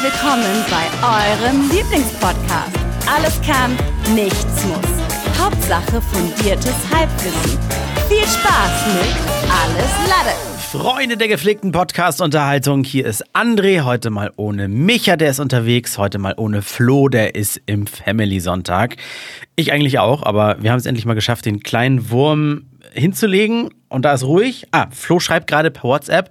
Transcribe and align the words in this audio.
willkommen 0.00 0.64
bei 0.70 0.86
eurem 1.02 1.68
Lieblingspodcast. 1.70 2.70
Alles 3.12 3.40
kann, 3.42 3.76
nichts 4.14 4.64
muss. 4.64 5.36
Hauptsache 5.36 6.00
fundiertes 6.00 6.76
Halbwissen. 6.94 7.58
Viel 8.08 8.24
Spaß 8.24 8.86
mit 8.94 9.16
Alles 9.50 9.90
Lade. 10.08 10.36
Freunde 10.70 11.16
der 11.16 11.26
gepflegten 11.26 11.72
Podcast-Unterhaltung, 11.72 12.84
hier 12.84 13.06
ist 13.06 13.24
André, 13.34 13.82
heute 13.82 14.10
mal 14.10 14.32
ohne 14.36 14.68
Micha, 14.68 15.16
der 15.16 15.30
ist 15.30 15.40
unterwegs, 15.40 15.98
heute 15.98 16.18
mal 16.18 16.34
ohne 16.36 16.62
Flo, 16.62 17.08
der 17.08 17.34
ist 17.34 17.60
im 17.66 17.88
Family-Sonntag. 17.88 18.96
Ich 19.56 19.72
eigentlich 19.72 19.98
auch, 19.98 20.22
aber 20.22 20.62
wir 20.62 20.70
haben 20.70 20.78
es 20.78 20.86
endlich 20.86 21.06
mal 21.06 21.14
geschafft, 21.14 21.44
den 21.44 21.64
kleinen 21.64 22.10
Wurm 22.10 22.67
hinzulegen 22.92 23.70
und 23.88 24.04
da 24.04 24.12
ist 24.14 24.24
ruhig. 24.24 24.66
Ah, 24.70 24.88
Flo 24.90 25.20
schreibt 25.20 25.46
gerade 25.46 25.70
per 25.70 25.84
WhatsApp. 25.84 26.30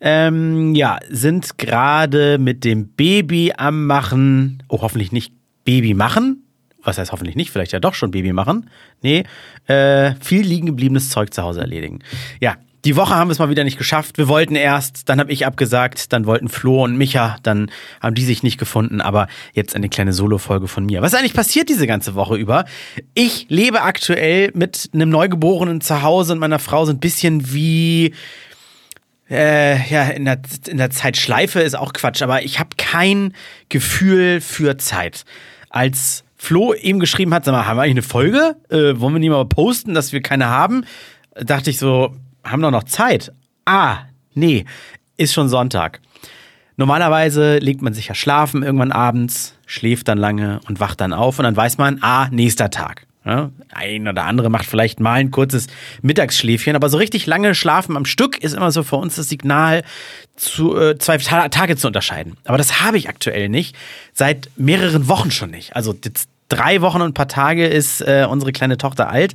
Ähm, 0.00 0.74
ja, 0.74 0.98
sind 1.08 1.58
gerade 1.58 2.38
mit 2.38 2.64
dem 2.64 2.88
Baby 2.88 3.52
am 3.56 3.86
Machen. 3.86 4.62
Oh, 4.68 4.80
hoffentlich 4.82 5.12
nicht 5.12 5.32
Baby 5.64 5.94
machen. 5.94 6.44
Was 6.82 6.98
heißt 6.98 7.12
hoffentlich 7.12 7.36
nicht? 7.36 7.50
Vielleicht 7.50 7.72
ja 7.72 7.80
doch 7.80 7.94
schon 7.94 8.10
Baby 8.10 8.32
machen. 8.32 8.70
Nee, 9.02 9.24
äh, 9.66 10.14
viel 10.20 10.42
liegen 10.42 10.66
gebliebenes 10.66 11.10
Zeug 11.10 11.34
zu 11.34 11.42
Hause 11.42 11.60
erledigen. 11.60 11.98
Ja, 12.40 12.56
die 12.84 12.96
Woche 12.96 13.14
haben 13.14 13.28
wir 13.28 13.32
es 13.32 13.38
mal 13.38 13.50
wieder 13.50 13.64
nicht 13.64 13.78
geschafft. 13.78 14.18
Wir 14.18 14.28
wollten 14.28 14.54
erst, 14.54 15.08
dann 15.08 15.18
habe 15.18 15.32
ich 15.32 15.46
abgesagt, 15.46 16.12
dann 16.12 16.26
wollten 16.26 16.48
Flo 16.48 16.84
und 16.84 16.96
Micha, 16.96 17.36
dann 17.42 17.70
haben 18.00 18.14
die 18.14 18.24
sich 18.24 18.42
nicht 18.42 18.58
gefunden, 18.58 19.00
aber 19.00 19.26
jetzt 19.52 19.74
eine 19.74 19.88
kleine 19.88 20.12
Solo-Folge 20.12 20.68
von 20.68 20.86
mir. 20.86 21.02
Was 21.02 21.12
ist 21.12 21.18
eigentlich 21.18 21.34
passiert 21.34 21.68
diese 21.68 21.86
ganze 21.86 22.14
Woche 22.14 22.36
über? 22.36 22.64
Ich 23.14 23.46
lebe 23.48 23.82
aktuell 23.82 24.52
mit 24.54 24.90
einem 24.94 25.10
Neugeborenen 25.10 25.80
zu 25.80 26.02
Hause 26.02 26.34
und 26.34 26.38
meiner 26.38 26.60
Frau 26.60 26.84
so 26.84 26.92
ein 26.92 27.00
bisschen 27.00 27.52
wie 27.52 28.14
äh, 29.30 29.76
ja, 29.90 30.04
in 30.04 30.24
der, 30.24 30.40
in 30.66 30.78
der 30.78 30.90
Zeitschleife 30.90 31.60
ist 31.60 31.76
auch 31.76 31.92
Quatsch, 31.92 32.22
aber 32.22 32.42
ich 32.44 32.58
habe 32.58 32.70
kein 32.76 33.34
Gefühl 33.68 34.40
für 34.40 34.78
Zeit. 34.78 35.24
Als 35.68 36.24
Flo 36.36 36.72
eben 36.72 37.00
geschrieben 37.00 37.34
hat, 37.34 37.44
sag 37.44 37.52
mal, 37.52 37.66
haben 37.66 37.76
wir 37.76 37.82
eigentlich 37.82 37.94
eine 37.94 38.02
Folge? 38.02 38.56
Äh, 38.70 38.98
wollen 39.00 39.14
wir 39.14 39.18
nicht 39.18 39.30
mal 39.30 39.44
posten, 39.44 39.92
dass 39.92 40.12
wir 40.12 40.22
keine 40.22 40.46
haben? 40.46 40.84
Dachte 41.34 41.70
ich 41.70 41.78
so, 41.78 42.14
haben 42.44 42.62
doch 42.62 42.70
noch 42.70 42.84
Zeit. 42.84 43.32
Ah, 43.64 43.98
nee, 44.34 44.64
ist 45.16 45.32
schon 45.34 45.48
Sonntag. 45.48 46.00
Normalerweise 46.76 47.58
legt 47.58 47.82
man 47.82 47.92
sich 47.92 48.06
ja 48.06 48.14
schlafen 48.14 48.62
irgendwann 48.62 48.92
abends, 48.92 49.58
schläft 49.66 50.06
dann 50.08 50.18
lange 50.18 50.60
und 50.68 50.78
wacht 50.78 51.00
dann 51.00 51.12
auf 51.12 51.38
und 51.38 51.42
dann 51.42 51.56
weiß 51.56 51.76
man, 51.76 51.98
ah, 52.02 52.28
nächster 52.30 52.70
Tag. 52.70 53.06
Ja, 53.24 53.50
ein 53.74 54.08
oder 54.08 54.24
andere 54.24 54.48
macht 54.48 54.64
vielleicht 54.64 55.00
mal 55.00 55.14
ein 55.14 55.30
kurzes 55.30 55.66
Mittagsschläfchen, 56.00 56.76
aber 56.76 56.88
so 56.88 56.96
richtig 56.96 57.26
lange 57.26 57.54
Schlafen 57.54 57.96
am 57.96 58.06
Stück 58.06 58.38
ist 58.38 58.54
immer 58.54 58.70
so 58.70 58.84
für 58.84 58.96
uns 58.96 59.16
das 59.16 59.28
Signal, 59.28 59.82
zu, 60.36 60.78
äh, 60.78 60.96
zwei 60.98 61.18
Ta 61.18 61.48
Tage 61.48 61.76
zu 61.76 61.88
unterscheiden. 61.88 62.38
Aber 62.44 62.56
das 62.56 62.80
habe 62.80 62.96
ich 62.96 63.08
aktuell 63.08 63.48
nicht, 63.48 63.76
seit 64.14 64.48
mehreren 64.56 65.08
Wochen 65.08 65.30
schon 65.30 65.50
nicht. 65.50 65.76
Also 65.76 65.94
jetzt 66.02 66.30
drei 66.48 66.80
Wochen 66.80 67.00
und 67.00 67.10
ein 67.10 67.14
paar 67.14 67.28
Tage 67.28 67.66
ist 67.66 68.00
äh, 68.00 68.26
unsere 68.28 68.52
kleine 68.52 68.78
Tochter 68.78 69.10
alt. 69.10 69.34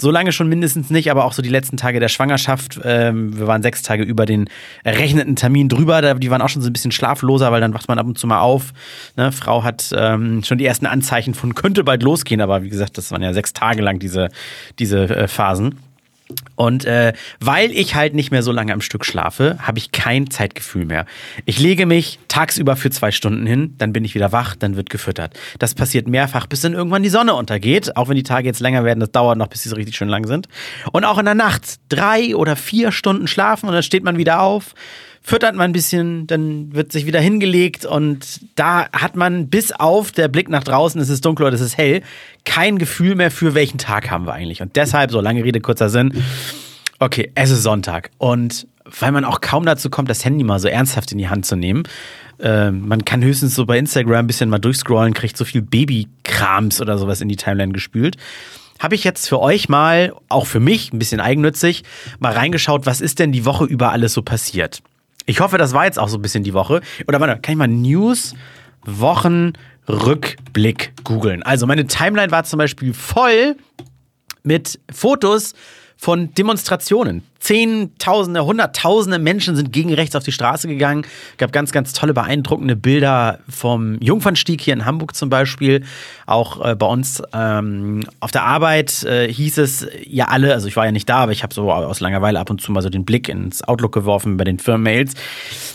So 0.00 0.10
lange 0.10 0.32
schon 0.32 0.48
mindestens 0.48 0.90
nicht, 0.90 1.10
aber 1.10 1.24
auch 1.24 1.32
so 1.32 1.42
die 1.42 1.48
letzten 1.48 1.76
Tage 1.76 2.00
der 2.00 2.08
Schwangerschaft. 2.08 2.80
Ähm, 2.82 3.38
wir 3.38 3.46
waren 3.46 3.62
sechs 3.62 3.82
Tage 3.82 4.02
über 4.02 4.26
den 4.26 4.48
errechneten 4.82 5.36
Termin 5.36 5.68
drüber. 5.68 6.14
Die 6.14 6.30
waren 6.30 6.42
auch 6.42 6.48
schon 6.48 6.62
so 6.62 6.70
ein 6.70 6.72
bisschen 6.72 6.90
schlafloser, 6.90 7.52
weil 7.52 7.60
dann 7.60 7.74
wacht 7.74 7.88
man 7.88 7.98
ab 7.98 8.06
und 8.06 8.18
zu 8.18 8.26
mal 8.26 8.40
auf. 8.40 8.72
Ne? 9.16 9.30
Frau 9.30 9.62
hat 9.62 9.94
ähm, 9.96 10.42
schon 10.42 10.58
die 10.58 10.66
ersten 10.66 10.86
Anzeichen 10.86 11.34
von 11.34 11.54
könnte 11.54 11.84
bald 11.84 12.02
losgehen, 12.02 12.40
aber 12.40 12.62
wie 12.62 12.68
gesagt, 12.68 12.98
das 12.98 13.12
waren 13.12 13.22
ja 13.22 13.32
sechs 13.32 13.52
Tage 13.52 13.82
lang 13.82 13.98
diese, 13.98 14.28
diese 14.78 15.04
äh, 15.04 15.28
Phasen. 15.28 15.78
Und 16.56 16.84
äh, 16.84 17.12
weil 17.40 17.70
ich 17.72 17.94
halt 17.94 18.14
nicht 18.14 18.30
mehr 18.30 18.42
so 18.42 18.52
lange 18.52 18.72
am 18.72 18.80
Stück 18.80 19.04
schlafe, 19.04 19.58
habe 19.60 19.78
ich 19.78 19.92
kein 19.92 20.30
Zeitgefühl 20.30 20.84
mehr. 20.84 21.06
Ich 21.44 21.58
lege 21.58 21.86
mich 21.86 22.18
tagsüber 22.28 22.76
für 22.76 22.90
zwei 22.90 23.10
Stunden 23.10 23.46
hin, 23.46 23.74
dann 23.78 23.92
bin 23.92 24.04
ich 24.04 24.14
wieder 24.14 24.32
wach, 24.32 24.54
dann 24.54 24.76
wird 24.76 24.90
gefüttert. 24.90 25.38
Das 25.58 25.74
passiert 25.74 26.08
mehrfach, 26.08 26.46
bis 26.46 26.60
dann 26.60 26.74
irgendwann 26.74 27.02
die 27.02 27.08
Sonne 27.08 27.34
untergeht. 27.34 27.96
Auch 27.96 28.08
wenn 28.08 28.16
die 28.16 28.22
Tage 28.22 28.46
jetzt 28.46 28.60
länger 28.60 28.84
werden, 28.84 29.00
das 29.00 29.10
dauert 29.10 29.38
noch, 29.38 29.48
bis 29.48 29.62
sie 29.62 29.68
so 29.68 29.76
richtig 29.76 29.96
schön 29.96 30.08
lang 30.08 30.26
sind. 30.26 30.48
Und 30.92 31.04
auch 31.04 31.18
in 31.18 31.24
der 31.24 31.34
Nacht 31.34 31.80
drei 31.88 32.36
oder 32.36 32.56
vier 32.56 32.92
Stunden 32.92 33.26
schlafen 33.26 33.68
und 33.68 33.74
dann 33.74 33.82
steht 33.82 34.04
man 34.04 34.16
wieder 34.18 34.40
auf 34.40 34.74
füttert 35.22 35.54
man 35.54 35.70
ein 35.70 35.72
bisschen, 35.72 36.26
dann 36.26 36.74
wird 36.74 36.92
sich 36.92 37.06
wieder 37.06 37.20
hingelegt 37.20 37.86
und 37.86 38.40
da 38.56 38.88
hat 38.92 39.16
man 39.16 39.48
bis 39.48 39.72
auf 39.72 40.10
der 40.10 40.28
Blick 40.28 40.48
nach 40.48 40.64
draußen, 40.64 41.00
es 41.00 41.08
ist 41.08 41.24
dunkel 41.24 41.46
oder 41.46 41.54
es 41.54 41.60
ist 41.60 41.78
hell, 41.78 42.02
kein 42.44 42.78
Gefühl 42.78 43.14
mehr 43.14 43.30
für 43.30 43.54
welchen 43.54 43.78
Tag 43.78 44.10
haben 44.10 44.26
wir 44.26 44.34
eigentlich. 44.34 44.62
Und 44.62 44.76
deshalb, 44.76 45.12
so 45.12 45.20
lange 45.20 45.44
Rede, 45.44 45.60
kurzer 45.60 45.88
Sinn, 45.88 46.12
okay, 46.98 47.30
es 47.34 47.50
ist 47.50 47.62
Sonntag 47.62 48.10
und 48.18 48.66
weil 49.00 49.12
man 49.12 49.24
auch 49.24 49.40
kaum 49.40 49.64
dazu 49.64 49.90
kommt, 49.90 50.10
das 50.10 50.24
Handy 50.24 50.42
mal 50.42 50.58
so 50.58 50.66
ernsthaft 50.66 51.12
in 51.12 51.18
die 51.18 51.28
Hand 51.28 51.46
zu 51.46 51.54
nehmen. 51.54 51.84
Äh, 52.40 52.72
man 52.72 53.04
kann 53.04 53.22
höchstens 53.22 53.54
so 53.54 53.64
bei 53.64 53.78
Instagram 53.78 54.24
ein 54.24 54.26
bisschen 54.26 54.50
mal 54.50 54.58
durchscrollen, 54.58 55.14
kriegt 55.14 55.36
so 55.36 55.44
viel 55.44 55.62
Babykrams 55.62 56.80
oder 56.80 56.98
sowas 56.98 57.20
in 57.20 57.28
die 57.28 57.36
Timeline 57.36 57.72
gespült 57.72 58.16
habe 58.82 58.96
ich 58.96 59.04
jetzt 59.04 59.28
für 59.28 59.38
euch 59.38 59.68
mal, 59.68 60.12
auch 60.28 60.46
für 60.46 60.58
mich, 60.58 60.92
ein 60.92 60.98
bisschen 60.98 61.20
eigennützig, 61.20 61.84
mal 62.18 62.32
reingeschaut, 62.32 62.84
was 62.84 63.00
ist 63.00 63.20
denn 63.20 63.30
die 63.30 63.44
Woche 63.44 63.64
über 63.64 63.92
alles 63.92 64.12
so 64.12 64.22
passiert. 64.22 64.82
Ich 65.26 65.40
hoffe, 65.40 65.58
das 65.58 65.72
war 65.72 65.84
jetzt 65.84 65.98
auch 65.98 66.08
so 66.08 66.18
ein 66.18 66.22
bisschen 66.22 66.44
die 66.44 66.54
Woche. 66.54 66.80
Oder 67.06 67.20
warte, 67.20 67.40
kann 67.40 67.52
ich 67.52 67.58
mal 67.58 67.68
News, 67.68 68.34
Wochen, 68.84 69.52
Rückblick 69.88 70.92
googeln. 71.04 71.42
Also 71.42 71.66
meine 71.66 71.86
Timeline 71.86 72.30
war 72.30 72.44
zum 72.44 72.58
Beispiel 72.58 72.94
voll 72.94 73.56
mit 74.42 74.80
Fotos 74.92 75.54
von 75.96 76.34
Demonstrationen. 76.34 77.22
Zehntausende, 77.42 78.44
Hunderttausende 78.44 79.18
Menschen 79.18 79.56
sind 79.56 79.72
gegen 79.72 79.92
rechts 79.92 80.14
auf 80.14 80.22
die 80.22 80.30
Straße 80.30 80.68
gegangen. 80.68 81.04
Gab 81.38 81.50
ganz, 81.52 81.72
ganz 81.72 81.92
tolle, 81.92 82.14
beeindruckende 82.14 82.76
Bilder 82.76 83.40
vom 83.48 84.00
Jungfernstieg 84.00 84.60
hier 84.60 84.74
in 84.74 84.84
Hamburg 84.84 85.16
zum 85.16 85.28
Beispiel. 85.28 85.82
Auch 86.24 86.64
äh, 86.64 86.76
bei 86.76 86.86
uns 86.86 87.20
ähm, 87.32 88.04
auf 88.20 88.30
der 88.30 88.44
Arbeit 88.44 89.02
äh, 89.02 89.26
hieß 89.26 89.58
es 89.58 89.88
ja 90.06 90.26
alle, 90.26 90.54
also 90.54 90.68
ich 90.68 90.76
war 90.76 90.84
ja 90.84 90.92
nicht 90.92 91.08
da, 91.08 91.16
aber 91.16 91.32
ich 91.32 91.42
habe 91.42 91.52
so 91.52 91.72
aus 91.72 91.98
Langeweile 91.98 92.38
ab 92.38 92.48
und 92.48 92.60
zu 92.60 92.70
mal 92.70 92.80
so 92.80 92.90
den 92.90 93.04
Blick 93.04 93.28
ins 93.28 93.64
Outlook 93.64 93.92
geworfen 93.92 94.36
bei 94.36 94.44
den 94.44 94.60
Firmenmails. 94.60 95.14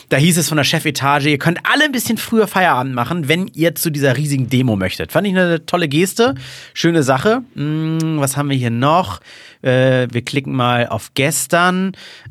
Da 0.08 0.16
hieß 0.16 0.38
es 0.38 0.48
von 0.48 0.56
der 0.56 0.64
Chefetage, 0.64 1.28
ihr 1.28 1.38
könnt 1.38 1.60
alle 1.70 1.84
ein 1.84 1.92
bisschen 1.92 2.18
früher 2.18 2.48
Feierabend 2.48 2.96
machen, 2.96 3.28
wenn 3.28 3.48
ihr 3.54 3.76
zu 3.76 3.90
dieser 3.90 4.16
riesigen 4.16 4.50
Demo 4.50 4.78
möchtet. 4.78 5.12
Fand 5.12 5.28
ich 5.28 5.34
eine 5.34 5.66
tolle 5.66 5.90
Geste, 5.90 6.36
schöne 6.74 7.04
Sache. 7.04 7.42
Hm, 7.56 8.20
was 8.20 8.38
haben 8.38 8.50
wir 8.50 8.56
hier 8.56 8.70
noch? 8.70 9.20
Äh, 9.62 10.08
wir 10.10 10.22
klicken 10.22 10.54
mal 10.54 10.88
auf 10.88 11.12
gestern. 11.14 11.57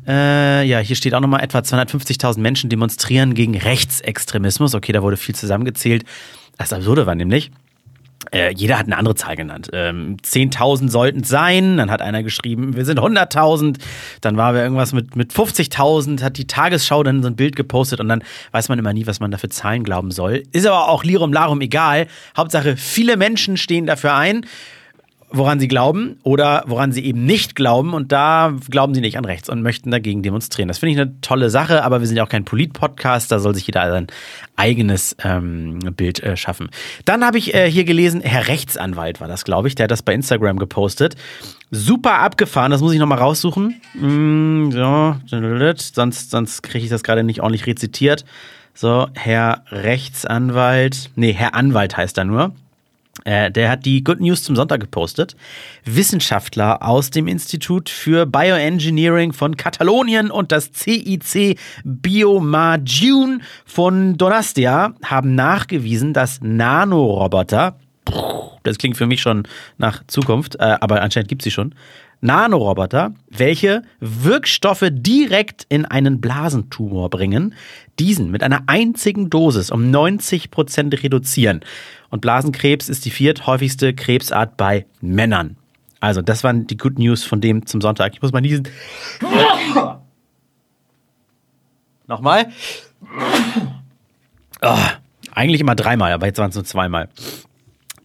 Äh, 0.07 0.65
ja, 0.67 0.79
hier 0.79 0.95
steht 0.95 1.13
auch 1.13 1.19
nochmal, 1.19 1.41
etwa 1.41 1.59
250.000 1.59 2.39
Menschen 2.39 2.69
demonstrieren 2.69 3.33
gegen 3.33 3.57
Rechtsextremismus. 3.57 4.75
Okay, 4.75 4.91
da 4.91 5.01
wurde 5.01 5.17
viel 5.17 5.35
zusammengezählt. 5.35 6.03
Das 6.57 6.73
Absurde 6.73 7.05
war 7.05 7.15
nämlich, 7.15 7.51
äh, 8.31 8.53
jeder 8.53 8.77
hat 8.77 8.87
eine 8.87 8.97
andere 8.97 9.15
Zahl 9.15 9.35
genannt. 9.35 9.69
Ähm, 9.73 10.17
10.000 10.23 10.89
sollten 10.89 11.21
es 11.21 11.29
sein, 11.29 11.77
dann 11.77 11.91
hat 11.91 12.01
einer 12.01 12.23
geschrieben, 12.23 12.75
wir 12.75 12.85
sind 12.85 12.99
100.000, 12.99 13.77
dann 14.21 14.37
war 14.37 14.53
wir 14.53 14.61
irgendwas 14.63 14.93
mit, 14.93 15.15
mit 15.15 15.31
50.000, 15.31 16.21
hat 16.21 16.37
die 16.37 16.47
Tagesschau 16.47 17.03
dann 17.03 17.21
so 17.21 17.29
ein 17.29 17.35
Bild 17.35 17.55
gepostet 17.55 17.99
und 17.99 18.09
dann 18.09 18.23
weiß 18.51 18.69
man 18.69 18.79
immer 18.79 18.93
nie, 18.93 19.07
was 19.07 19.19
man 19.19 19.31
da 19.31 19.37
für 19.37 19.49
Zahlen 19.49 19.83
glauben 19.83 20.11
soll. 20.11 20.43
Ist 20.51 20.67
aber 20.67 20.89
auch 20.89 21.03
Lirum 21.03 21.31
Larum 21.31 21.61
egal. 21.61 22.07
Hauptsache, 22.35 22.75
viele 22.75 23.17
Menschen 23.17 23.57
stehen 23.57 23.85
dafür 23.85 24.15
ein 24.15 24.45
woran 25.29 25.59
sie 25.59 25.67
glauben 25.67 26.19
oder 26.23 26.63
woran 26.67 26.91
sie 26.91 27.03
eben 27.03 27.25
nicht 27.25 27.55
glauben. 27.55 27.93
Und 27.93 28.11
da 28.11 28.53
glauben 28.69 28.93
sie 28.93 29.01
nicht 29.01 29.17
an 29.17 29.25
rechts 29.25 29.49
und 29.49 29.61
möchten 29.61 29.91
dagegen 29.91 30.23
demonstrieren. 30.23 30.67
Das 30.67 30.77
finde 30.77 30.93
ich 30.93 30.99
eine 30.99 31.19
tolle 31.21 31.49
Sache, 31.49 31.83
aber 31.83 31.99
wir 31.99 32.07
sind 32.07 32.17
ja 32.17 32.23
auch 32.23 32.29
kein 32.29 32.45
Polit-Podcast, 32.45 33.31
da 33.31 33.39
soll 33.39 33.53
sich 33.53 33.67
jeder 33.67 33.89
sein 33.91 34.07
eigenes 34.55 35.15
ähm, 35.23 35.79
Bild 35.95 36.23
äh, 36.23 36.37
schaffen. 36.37 36.69
Dann 37.05 37.25
habe 37.25 37.37
ich 37.37 37.53
äh, 37.53 37.69
hier 37.69 37.83
gelesen, 37.83 38.21
Herr 38.21 38.47
Rechtsanwalt 38.47 39.19
war 39.19 39.27
das, 39.27 39.43
glaube 39.43 39.67
ich, 39.67 39.75
der 39.75 39.85
hat 39.85 39.91
das 39.91 40.01
bei 40.01 40.13
Instagram 40.13 40.59
gepostet. 40.59 41.15
Super 41.71 42.19
abgefahren, 42.19 42.71
das 42.71 42.81
muss 42.81 42.93
ich 42.93 42.99
nochmal 42.99 43.19
raussuchen. 43.19 43.81
Mm, 43.95 44.71
so, 44.71 45.15
sonst, 45.93 46.31
sonst 46.31 46.63
kriege 46.63 46.85
ich 46.85 46.89
das 46.89 47.03
gerade 47.03 47.23
nicht 47.23 47.41
ordentlich 47.41 47.67
rezitiert. 47.67 48.23
So, 48.73 49.07
Herr 49.13 49.63
Rechtsanwalt, 49.71 51.09
nee, 51.15 51.33
Herr 51.33 51.55
Anwalt 51.55 51.97
heißt 51.97 52.17
er 52.17 52.25
nur. 52.25 52.53
Äh, 53.25 53.51
der 53.51 53.69
hat 53.69 53.85
die 53.85 54.03
Good 54.03 54.19
News 54.19 54.43
zum 54.43 54.55
Sonntag 54.55 54.79
gepostet. 54.79 55.35
Wissenschaftler 55.85 56.83
aus 56.83 57.09
dem 57.09 57.27
Institut 57.27 57.89
für 57.89 58.25
Bioengineering 58.25 59.33
von 59.33 59.57
Katalonien 59.57 60.31
und 60.31 60.51
das 60.51 60.71
CIC 60.71 61.57
Biomarjun 61.83 63.41
von 63.65 64.17
Donastia 64.17 64.93
haben 65.03 65.35
nachgewiesen, 65.35 66.13
dass 66.13 66.39
Nanoroboter, 66.41 67.77
das 68.63 68.77
klingt 68.77 68.97
für 68.97 69.07
mich 69.07 69.21
schon 69.21 69.43
nach 69.77 70.03
Zukunft, 70.07 70.55
äh, 70.55 70.77
aber 70.79 71.01
anscheinend 71.01 71.29
gibt 71.29 71.41
es 71.41 71.45
sie 71.45 71.51
schon, 71.51 71.73
Nanoroboter, 72.19 73.13
welche 73.29 73.83
Wirkstoffe 73.99 74.87
direkt 74.89 75.65
in 75.69 75.85
einen 75.85 76.19
Blasentumor 76.19 77.09
bringen, 77.11 77.53
diesen 77.99 78.31
mit 78.31 78.41
einer 78.41 78.63
einzigen 78.65 79.29
Dosis 79.29 79.69
um 79.69 79.91
90 79.91 80.49
Prozent 80.49 81.03
reduzieren. 81.03 81.61
Und 82.09 82.21
Blasenkrebs 82.21 82.89
ist 82.89 83.05
die 83.05 83.11
vierthäufigste 83.11 83.93
Krebsart 83.93 84.57
bei 84.57 84.85
Männern. 85.01 85.57
Also, 85.99 86.21
das 86.21 86.43
waren 86.43 86.67
die 86.67 86.77
Good 86.77 86.99
News 86.99 87.23
von 87.23 87.41
dem 87.41 87.65
zum 87.65 87.81
Sonntag. 87.81 88.13
Ich 88.13 88.21
muss 88.21 88.31
mal 88.31 88.41
niesen. 88.41 88.67
Nochmal. 92.07 92.51
Oh, 94.61 94.77
Eigentlich 95.37 95.61
immer 95.61 95.75
dreimal, 95.75 96.13
aber 96.13 96.25
jetzt 96.25 96.39
waren 96.39 96.49
es 96.49 96.55
nur 96.55 96.65
zweimal. 96.65 97.09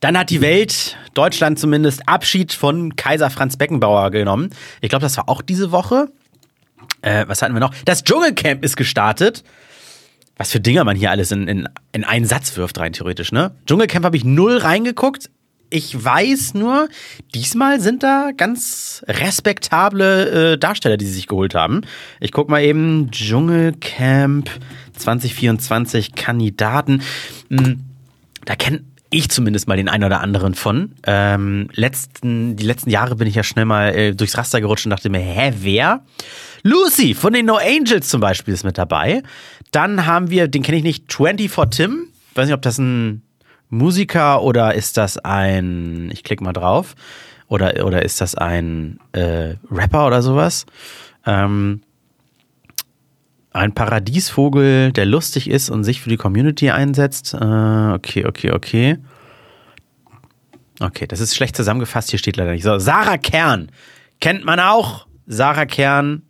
Dann 0.01 0.19
hat 0.19 0.29
die 0.29 0.43
Welt, 0.43 0.99
Deutschland 1.15 1.59
zumindest, 1.59 2.07
Abschied 2.07 2.53
von 2.53 2.95
Kaiser 2.95 3.31
Franz 3.31 3.57
Beckenbauer 3.57 4.11
genommen. 4.11 4.51
Ich 4.83 4.91
glaube, 4.91 5.01
das 5.03 5.17
war 5.17 5.31
auch 5.31 5.41
diese 5.41 5.73
Woche. 5.73 6.13
Äh, 7.01 7.25
was 7.29 7.41
hatten 7.41 7.55
wir 7.55 7.61
noch? 7.61 7.73
Das 7.87 8.05
Dschungelcamp 8.05 8.63
ist 8.63 8.77
gestartet. 8.77 9.45
Was 10.37 10.51
für 10.51 10.61
Dinger 10.61 10.85
man 10.85 10.97
hier 10.97 11.11
alles 11.11 11.31
in, 11.31 11.47
in, 11.47 11.69
in 11.93 12.05
einen 12.05 12.25
Satz 12.25 12.57
wirft, 12.57 12.79
rein 12.79 12.93
theoretisch, 12.93 13.33
ne? 13.33 13.55
Dschungelcamp 13.67 14.05
habe 14.05 14.17
ich 14.17 14.25
null 14.25 14.57
reingeguckt. 14.57 15.31
Ich 15.71 16.05
weiß 16.05 16.55
nur, 16.55 16.89
diesmal 17.35 17.81
sind 17.81 18.03
da 18.03 18.31
ganz 18.37 19.03
respektable 19.09 20.53
äh, 20.53 20.59
Darsteller, 20.59 20.99
die 20.99 21.07
sie 21.07 21.15
sich 21.15 21.27
geholt 21.27 21.55
haben. 21.55 21.81
Ich 22.21 22.31
guck 22.31 22.51
mal 22.51 22.63
eben 22.63 23.11
Dschungelcamp 23.11 24.51
2024 24.99 26.15
Kandidaten. 26.15 27.03
Hm, 27.49 27.85
da 28.45 28.55
kennt 28.55 28.83
ich 29.13 29.29
zumindest 29.29 29.69
mal 29.69 29.77
den 29.77 29.89
einen 29.89 30.05
oder 30.05 30.21
anderen 30.21 30.55
von. 30.55 30.95
Ähm, 31.07 31.69
letzten, 31.75 32.57
die 32.57 32.65
letzten 32.65 32.91
Jahre 32.91 33.17
bin 33.17 33.29
ich 33.29 33.35
ja 33.35 33.43
schnell 33.43 33.67
mal 33.67 33.95
äh, 33.95 34.15
durchs 34.15 34.37
Raster 34.39 34.61
gerutscht 34.61 34.87
und 34.87 34.91
dachte 34.91 35.11
mir, 35.11 35.21
hä, 35.21 35.53
wer? 35.61 36.05
Lucy 36.63 37.15
von 37.15 37.33
den 37.33 37.47
No 37.47 37.57
Angels 37.57 38.09
zum 38.09 38.21
Beispiel 38.21 38.55
ist 38.55 38.65
mit 38.65 38.79
dabei. 38.79 39.23
Dann 39.73 40.07
haben 40.07 40.31
wir, 40.31 40.49
den 40.49 40.63
kenne 40.63 40.79
ich 40.79 40.85
nicht, 40.85 41.13
24 41.13 41.71
Tim. 41.71 42.07
Weiß 42.35 42.47
nicht, 42.47 42.55
ob 42.55 42.63
das 42.63 42.79
ein 42.79 43.23
Musiker 43.69 44.43
oder 44.43 44.75
ist 44.75 44.97
das 44.97 45.19
ein, 45.19 46.11
ich 46.13 46.23
klicke 46.23 46.45
mal 46.45 46.53
drauf, 46.53 46.95
oder, 47.49 47.85
oder 47.85 48.03
ist 48.03 48.21
das 48.21 48.35
ein 48.35 48.99
äh, 49.13 49.57
Rapper 49.71 50.07
oder 50.07 50.23
sowas? 50.23 50.67
Ähm, 51.27 51.83
ein 53.53 53.75
Paradiesvogel, 53.75 54.93
der 54.93 55.07
lustig 55.07 55.49
ist 55.51 55.69
und 55.69 55.85
sich 55.85 56.01
für 56.01 56.09
die 56.09 56.17
Community 56.17 56.71
einsetzt. 56.71 57.35
Äh, 57.35 57.93
okay, 57.93 58.25
okay, 58.27 58.53
okay. 58.53 58.99
Okay, 60.81 61.07
das 61.07 61.21
ist 61.21 61.37
schlecht 61.37 61.57
zusammengefasst, 61.57 62.11
hier 62.11 62.19
steht 62.19 62.37
leider 62.37 62.53
nicht. 62.53 62.63
So, 62.65 62.79
Sarah 62.79 63.19
Kern. 63.19 63.71
Kennt 64.21 64.45
man 64.45 64.59
auch. 64.59 65.07
Sarah 65.27 65.67
Kern. 65.67 66.23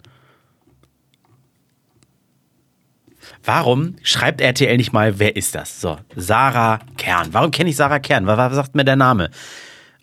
Warum 3.44 3.96
schreibt 4.02 4.40
RTL 4.40 4.76
nicht 4.76 4.92
mal, 4.92 5.18
wer 5.18 5.36
ist 5.36 5.54
das? 5.54 5.80
So, 5.80 5.98
Sarah 6.16 6.80
Kern. 6.96 7.28
Warum 7.32 7.50
kenne 7.50 7.70
ich 7.70 7.76
Sarah 7.76 7.98
Kern? 7.98 8.26
Was, 8.26 8.54
sagt 8.54 8.74
mir 8.74 8.84
der 8.84 8.96
Name? 8.96 9.30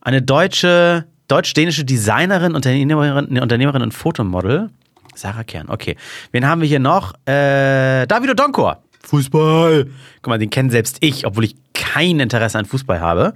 Eine 0.01 0.21
deutsche, 0.21 1.05
deutsch-dänische 1.27 1.85
Designerin, 1.85 2.55
Unternehmerin, 2.55 3.39
Unternehmerin 3.39 3.81
und 3.81 3.93
Fotomodel. 3.93 4.69
Sarah 5.15 5.43
Kern, 5.43 5.69
okay. 5.69 5.95
Wen 6.31 6.45
haben 6.45 6.61
wir 6.61 6.67
hier 6.67 6.79
noch? 6.79 7.13
Äh, 7.25 8.05
David 8.07 8.31
Odonkor. 8.31 8.83
Fußball. 9.01 9.85
Guck 10.21 10.27
mal, 10.27 10.37
den 10.37 10.49
kenne 10.49 10.69
selbst 10.69 10.97
ich, 10.99 11.25
obwohl 11.25 11.45
ich 11.45 11.55
kein 11.73 12.19
Interesse 12.19 12.59
an 12.59 12.65
Fußball 12.65 12.99
habe. 12.99 13.33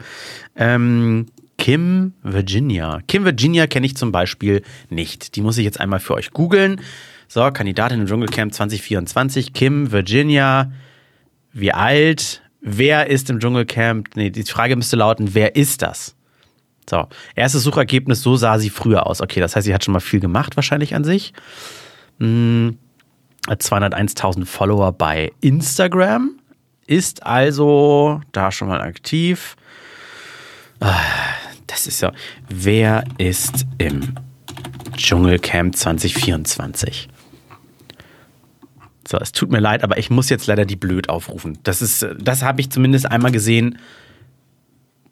Ähm, 0.55 1.27
Kim 1.57 2.13
Virginia. 2.23 2.99
Kim 3.07 3.23
Virginia 3.23 3.67
kenne 3.67 3.85
ich 3.85 3.95
zum 3.95 4.11
Beispiel 4.11 4.63
nicht. 4.89 5.35
Die 5.35 5.41
muss 5.41 5.57
ich 5.57 5.63
jetzt 5.63 5.79
einmal 5.79 5.99
für 5.99 6.13
euch 6.13 6.31
googeln. 6.31 6.81
So, 7.33 7.49
Kandidatin 7.49 8.01
im 8.01 8.05
Dschungelcamp 8.05 8.53
2024. 8.53 9.53
Kim 9.53 9.91
Virginia. 9.91 10.71
Wie 11.51 11.71
alt? 11.71 12.43
Wer 12.61 13.07
ist 13.07 13.27
im 13.31 13.39
Dschungelcamp? 13.39 14.09
Nee, 14.15 14.29
die 14.29 14.43
Frage 14.43 14.75
müsste 14.75 14.97
lauten, 14.97 15.33
wer 15.33 15.55
ist 15.55 15.81
das? 15.81 16.15
So, 16.87 17.07
erstes 17.33 17.63
Suchergebnis, 17.63 18.21
so 18.21 18.35
sah 18.35 18.59
sie 18.59 18.69
früher 18.69 19.07
aus. 19.07 19.19
Okay, 19.19 19.39
das 19.39 19.55
heißt, 19.55 19.65
sie 19.65 19.73
hat 19.73 19.83
schon 19.83 19.93
mal 19.93 19.99
viel 19.99 20.19
gemacht 20.19 20.55
wahrscheinlich 20.55 20.93
an 20.93 21.03
sich. 21.03 21.33
Hm, 22.19 22.77
201.000 23.47 24.45
Follower 24.45 24.91
bei 24.91 25.31
Instagram, 25.41 26.37
ist 26.85 27.25
also 27.25 28.21
da 28.31 28.51
schon 28.51 28.67
mal 28.67 28.81
aktiv. 28.81 29.55
Ah, 30.79 30.99
das 31.65 31.87
ist 31.87 31.99
ja, 31.99 32.11
wer 32.47 33.03
ist 33.17 33.65
im 33.79 34.13
Dschungelcamp 34.95 35.75
2024? 35.75 37.09
So, 39.13 39.19
es 39.19 39.31
tut 39.31 39.51
mir 39.51 39.59
leid, 39.59 39.83
aber 39.83 39.99
ich 39.99 40.09
muss 40.09 40.31
jetzt 40.31 40.47
leider 40.47 40.65
die 40.65 40.75
blöd 40.75 41.07
aufrufen. 41.07 41.59
Das 41.61 41.83
ist, 41.83 42.03
das 42.19 42.41
habe 42.41 42.61
ich 42.61 42.71
zumindest 42.71 43.05
einmal 43.11 43.31
gesehen. 43.31 43.77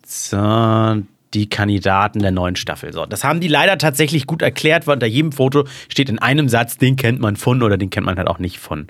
So, 0.07 1.03
die 1.35 1.47
Kandidaten 1.47 2.17
der 2.17 2.31
neuen 2.31 2.55
Staffel. 2.55 2.93
So, 2.93 3.05
das 3.05 3.23
haben 3.23 3.41
die 3.41 3.47
leider 3.47 3.77
tatsächlich 3.77 4.25
gut 4.25 4.41
erklärt, 4.41 4.87
weil 4.87 4.95
unter 4.95 5.05
jedem 5.05 5.31
Foto 5.31 5.65
steht 5.87 6.09
in 6.09 6.17
einem 6.17 6.49
Satz, 6.49 6.79
den 6.79 6.95
kennt 6.95 7.19
man 7.19 7.35
von 7.35 7.61
oder 7.61 7.77
den 7.77 7.91
kennt 7.91 8.07
man 8.07 8.17
halt 8.17 8.27
auch 8.27 8.39
nicht 8.39 8.57
von. 8.57 8.87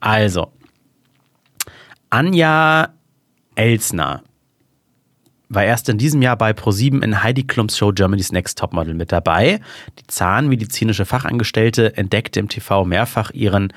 Also, 0.00 0.50
Anja 2.08 2.94
Elsner 3.54 4.22
war 5.50 5.64
erst 5.64 5.90
in 5.90 5.98
diesem 5.98 6.22
Jahr 6.22 6.36
bei 6.36 6.54
ProSieben 6.54 7.02
in 7.02 7.22
Heidi 7.22 7.42
Klums 7.42 7.76
Show 7.76 7.92
Germany's 7.92 8.32
Next 8.32 8.56
Topmodel 8.56 8.94
mit 8.94 9.12
dabei. 9.12 9.60
Die 9.98 10.06
zahnmedizinische 10.06 11.04
Fachangestellte 11.04 11.98
entdeckte 11.98 12.40
im 12.40 12.48
TV 12.48 12.86
mehrfach 12.86 13.30
ihren 13.32 13.74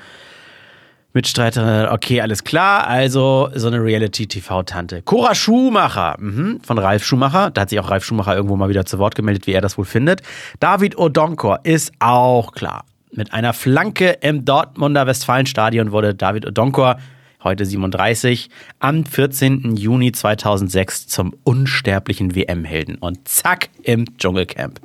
Mitstreiterin, 1.14 1.88
okay, 1.90 2.22
alles 2.22 2.42
klar. 2.42 2.86
Also 2.86 3.50
so 3.54 3.66
eine 3.66 3.82
Reality-TV-Tante. 3.82 5.02
Cora 5.02 5.34
Schumacher 5.34 6.16
mhm, 6.18 6.60
von 6.62 6.78
Ralf 6.78 7.04
Schumacher. 7.04 7.50
Da 7.50 7.62
hat 7.62 7.70
sich 7.70 7.78
auch 7.80 7.90
Ralf 7.90 8.04
Schumacher 8.04 8.34
irgendwo 8.34 8.56
mal 8.56 8.70
wieder 8.70 8.86
zu 8.86 8.98
Wort 8.98 9.14
gemeldet, 9.14 9.46
wie 9.46 9.52
er 9.52 9.60
das 9.60 9.76
wohl 9.76 9.84
findet. 9.84 10.22
David 10.58 10.96
Odonkor 10.96 11.60
ist 11.64 11.92
auch 11.98 12.52
klar. 12.52 12.84
Mit 13.10 13.34
einer 13.34 13.52
Flanke 13.52 14.16
im 14.22 14.46
Dortmunder 14.46 15.06
Westfalenstadion 15.06 15.92
wurde 15.92 16.14
David 16.14 16.46
Odonkor, 16.46 16.98
heute 17.44 17.66
37, 17.66 18.48
am 18.78 19.04
14. 19.04 19.76
Juni 19.76 20.12
2006 20.12 21.08
zum 21.08 21.34
unsterblichen 21.44 22.34
WM-Helden. 22.34 22.96
Und 22.96 23.28
zack, 23.28 23.68
im 23.82 24.16
Dschungelcamp. 24.16 24.80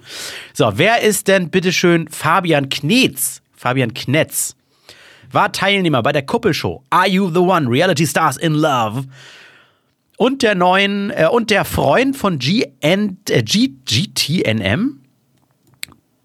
So, 0.53 0.73
wer 0.75 1.03
ist 1.03 1.29
denn 1.29 1.49
bitteschön 1.49 2.09
Fabian 2.09 2.67
Knetz? 2.67 3.41
Fabian 3.55 3.93
Knetz 3.93 4.57
war 5.31 5.51
Teilnehmer 5.51 6.03
bei 6.03 6.11
der 6.11 6.23
Kuppelshow 6.23 6.83
Are 6.89 7.07
You 7.07 7.29
the 7.29 7.39
One? 7.39 7.69
Reality 7.69 8.07
Stars 8.07 8.37
in 8.37 8.53
Love. 8.53 9.05
Und 10.17 10.41
der 10.41 10.55
neuen, 10.55 11.11
äh, 11.11 11.27
und 11.31 11.51
der 11.51 11.63
Freund 11.63 12.17
von 12.17 12.39
GN, 12.39 13.17
äh, 13.29 13.43
G, 13.43 13.69
GTNM. 13.85 15.01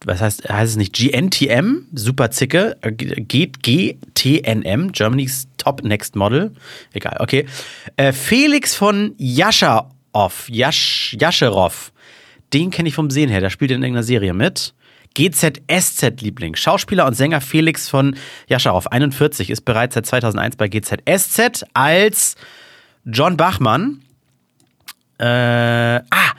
Was 0.05 0.21
heißt, 0.21 0.49
heißt 0.49 0.73
es 0.73 0.77
nicht 0.77 0.95
GNTM? 0.95 1.87
Super 1.93 2.31
Zicke. 2.31 2.77
Äh, 2.81 2.93
GTNM, 2.93 4.93
Germany's 4.93 5.47
Top 5.59 5.85
Next 5.85 6.17
Model. 6.17 6.53
Egal, 6.93 7.19
okay. 7.21 7.47
Äh, 7.97 8.13
Felix 8.13 8.75
von 8.75 9.15
Jascharow. 9.19 10.49
Jasch. 10.49 11.17
Den 12.53 12.71
kenne 12.71 12.89
ich 12.89 12.95
vom 12.95 13.11
Sehen 13.11 13.31
her. 13.31 13.41
Der 13.41 13.51
spielt 13.51 13.71
in 13.71 13.83
irgendeiner 13.83 14.03
Serie 14.03 14.35
mit. 14.35 14.75
GZSZ-Liebling. 15.15 16.57
Schauspieler 16.57 17.07
und 17.07 17.15
Sänger 17.15 17.41
Felix 17.41 17.89
von 17.89 18.17
Jascharow, 18.49 18.87
41, 18.87 19.51
ist 19.51 19.63
bereits 19.63 19.95
seit 19.95 20.07
2001 20.07 20.57
bei 20.57 20.69
GZSZ 20.69 21.65
als 21.75 22.37
John 23.05 23.37
Bachmann. 23.37 24.03
Äh, 25.19 25.25
ah, 25.25 26.33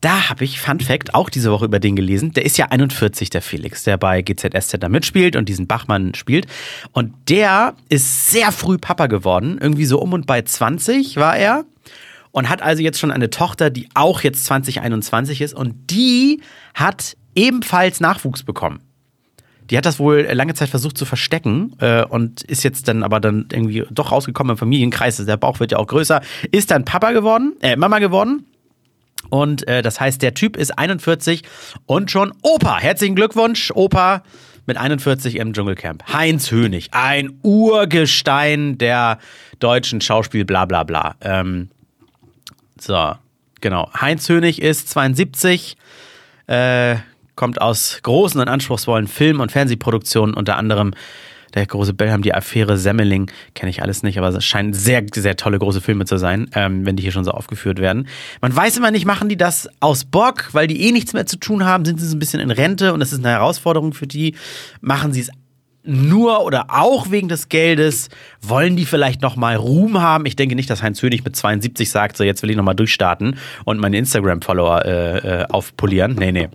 da 0.00 0.30
habe 0.30 0.44
ich, 0.44 0.60
Fun 0.60 0.78
Fact, 0.78 1.14
auch 1.14 1.28
diese 1.28 1.50
Woche 1.50 1.64
über 1.64 1.80
den 1.80 1.96
gelesen. 1.96 2.32
Der 2.32 2.44
ist 2.44 2.56
ja 2.56 2.66
41, 2.66 3.30
der 3.30 3.42
Felix, 3.42 3.82
der 3.82 3.96
bei 3.96 4.22
GZSZ 4.22 4.76
da 4.78 4.88
mitspielt 4.88 5.34
und 5.34 5.48
diesen 5.48 5.66
Bachmann 5.66 6.14
spielt. 6.14 6.46
Und 6.92 7.14
der 7.28 7.74
ist 7.88 8.30
sehr 8.30 8.52
früh 8.52 8.78
Papa 8.78 9.06
geworden. 9.06 9.58
Irgendwie 9.60 9.86
so 9.86 10.00
um 10.00 10.12
und 10.12 10.26
bei 10.26 10.42
20 10.42 11.16
war 11.16 11.36
er. 11.36 11.64
Und 12.30 12.48
hat 12.48 12.62
also 12.62 12.82
jetzt 12.82 13.00
schon 13.00 13.10
eine 13.10 13.30
Tochter, 13.30 13.70
die 13.70 13.88
auch 13.94 14.20
jetzt 14.20 14.44
2021 14.44 15.40
ist. 15.40 15.54
Und 15.54 15.90
die 15.90 16.42
hat 16.74 17.16
ebenfalls 17.38 18.00
Nachwuchs 18.00 18.42
bekommen. 18.42 18.80
Die 19.70 19.78
hat 19.78 19.86
das 19.86 19.98
wohl 19.98 20.22
lange 20.32 20.54
Zeit 20.54 20.70
versucht 20.70 20.98
zu 20.98 21.04
verstecken 21.04 21.76
äh, 21.78 22.04
und 22.04 22.42
ist 22.42 22.64
jetzt 22.64 22.88
dann 22.88 23.02
aber 23.02 23.20
dann 23.20 23.46
irgendwie 23.52 23.84
doch 23.90 24.10
rausgekommen 24.10 24.52
im 24.52 24.56
Familienkreis. 24.56 25.24
Der 25.24 25.36
Bauch 25.36 25.60
wird 25.60 25.72
ja 25.72 25.78
auch 25.78 25.86
größer. 25.86 26.20
Ist 26.50 26.70
dann 26.70 26.84
Papa 26.84 27.12
geworden, 27.12 27.54
äh, 27.60 27.76
Mama 27.76 27.98
geworden. 27.98 28.46
Und 29.30 29.68
äh, 29.68 29.82
das 29.82 30.00
heißt, 30.00 30.22
der 30.22 30.34
Typ 30.34 30.56
ist 30.56 30.78
41 30.78 31.42
und 31.86 32.10
schon 32.10 32.32
Opa. 32.42 32.78
Herzlichen 32.78 33.14
Glückwunsch, 33.14 33.70
Opa 33.74 34.22
mit 34.66 34.76
41 34.76 35.36
im 35.36 35.52
Dschungelcamp. 35.52 36.04
Heinz 36.12 36.50
Hönig, 36.50 36.88
ein 36.92 37.38
Urgestein 37.42 38.78
der 38.78 39.18
deutschen 39.60 40.00
Schauspiel, 40.00 40.44
bla 40.44 40.64
bla 40.64 40.82
bla. 40.84 41.14
Ähm, 41.20 41.68
so, 42.80 43.12
genau. 43.60 43.90
Heinz 44.00 44.28
Hönig 44.28 44.62
ist 44.62 44.88
72. 44.88 45.76
Äh, 46.46 46.96
kommt 47.38 47.60
aus 47.60 48.00
großen 48.02 48.40
und 48.40 48.48
anspruchsvollen 48.48 49.06
Film- 49.06 49.38
und 49.38 49.52
Fernsehproduktionen, 49.52 50.34
unter 50.34 50.56
anderem 50.56 50.92
der 51.54 51.64
große 51.64 51.94
Bellham, 51.94 52.20
die 52.20 52.34
Affäre 52.34 52.76
Semmeling, 52.76 53.30
kenne 53.54 53.70
ich 53.70 53.80
alles 53.80 54.02
nicht, 54.02 54.18
aber 54.18 54.28
es 54.28 54.44
scheinen 54.44 54.74
sehr, 54.74 55.06
sehr 55.14 55.36
tolle 55.36 55.58
große 55.58 55.80
Filme 55.80 56.04
zu 56.04 56.18
sein, 56.18 56.50
ähm, 56.54 56.84
wenn 56.84 56.96
die 56.96 57.02
hier 57.04 57.12
schon 57.12 57.24
so 57.24 57.30
aufgeführt 57.30 57.78
werden. 57.78 58.08
Man 58.42 58.54
weiß 58.54 58.76
immer 58.76 58.90
nicht, 58.90 59.06
machen 59.06 59.28
die 59.28 59.36
das 59.36 59.68
aus 59.78 60.04
Bock, 60.04 60.50
weil 60.52 60.66
die 60.66 60.82
eh 60.82 60.92
nichts 60.92 61.12
mehr 61.12 61.26
zu 61.26 61.36
tun 61.36 61.64
haben, 61.64 61.84
sind 61.84 62.00
sie 62.00 62.08
so 62.08 62.16
ein 62.16 62.18
bisschen 62.18 62.40
in 62.40 62.50
Rente 62.50 62.92
und 62.92 62.98
das 62.98 63.12
ist 63.12 63.20
eine 63.20 63.30
Herausforderung 63.30 63.94
für 63.94 64.08
die. 64.08 64.34
Machen 64.80 65.12
sie 65.12 65.20
es 65.20 65.30
nur 65.84 66.44
oder 66.44 66.66
auch 66.68 67.12
wegen 67.12 67.28
des 67.28 67.48
Geldes? 67.48 68.08
Wollen 68.42 68.74
die 68.74 68.84
vielleicht 68.84 69.22
nochmal 69.22 69.54
Ruhm 69.54 70.00
haben? 70.00 70.26
Ich 70.26 70.34
denke 70.34 70.56
nicht, 70.56 70.68
dass 70.68 70.82
Heinz 70.82 71.00
Hönig 71.00 71.24
mit 71.24 71.36
72 71.36 71.88
sagt, 71.88 72.16
so 72.16 72.24
jetzt 72.24 72.42
will 72.42 72.50
ich 72.50 72.56
nochmal 72.56 72.74
durchstarten 72.74 73.36
und 73.64 73.78
meine 73.78 73.96
Instagram-Follower 73.96 74.84
äh, 74.84 75.18
äh, 75.18 75.44
aufpolieren. 75.48 76.16
Nee, 76.18 76.32
nee. 76.32 76.48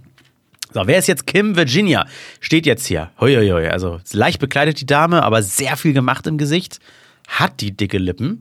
So, 0.74 0.88
wer 0.88 0.98
ist 0.98 1.08
jetzt 1.08 1.28
Kim 1.28 1.56
Virginia? 1.56 2.08
Steht 2.40 2.66
jetzt 2.66 2.88
hier. 2.88 3.12
Huiuiui. 3.20 3.68
Also 3.68 4.00
leicht 4.12 4.40
bekleidet 4.40 4.80
die 4.82 4.88
Dame, 4.88 5.22
aber 5.22 5.44
sehr 5.44 5.78
viel 5.78 5.94
gemacht 5.94 6.26
im 6.26 6.40
Gesicht. 6.40 6.80
Hat 7.28 7.62
die 7.62 7.78
dicke 7.78 8.00
Lippen. 8.00 8.40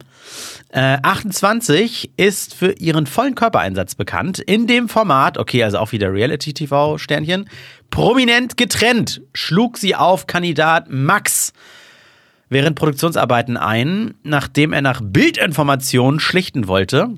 Äh, 0.71 0.99
28 1.03 2.13
ist 2.17 2.55
für 2.55 2.73
ihren 2.73 3.07
vollen 3.07 3.35
Körpereinsatz 3.35 3.95
bekannt. 3.95 4.39
In 4.39 4.67
dem 4.67 4.89
Format, 4.89 5.37
okay, 5.37 5.63
also 5.63 5.79
auch 5.79 5.93
wieder 5.93 6.13
Reality-TV-Sternchen, 6.13 7.49
prominent 7.91 8.57
getrennt 8.57 9.21
schlug 9.35 9.77
sie 9.77 9.95
auf 9.95 10.27
Kandidat 10.27 10.89
Max 10.89 11.53
während 12.49 12.77
Produktionsarbeiten 12.77 13.57
ein, 13.59 14.15
nachdem 14.23 14.73
er 14.73 14.83
nach 14.83 15.01
Bildinformationen 15.03 16.19
schlichten 16.19 16.67
wollte. 16.67 17.15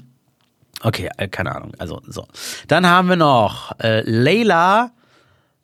Okay, 0.82 1.08
äh, 1.16 1.28
keine 1.28 1.54
Ahnung. 1.54 1.72
Also 1.78 2.02
so. 2.06 2.26
Dann 2.68 2.86
haben 2.86 3.08
wir 3.08 3.16
noch 3.16 3.78
äh, 3.80 4.02
Leila 4.04 4.90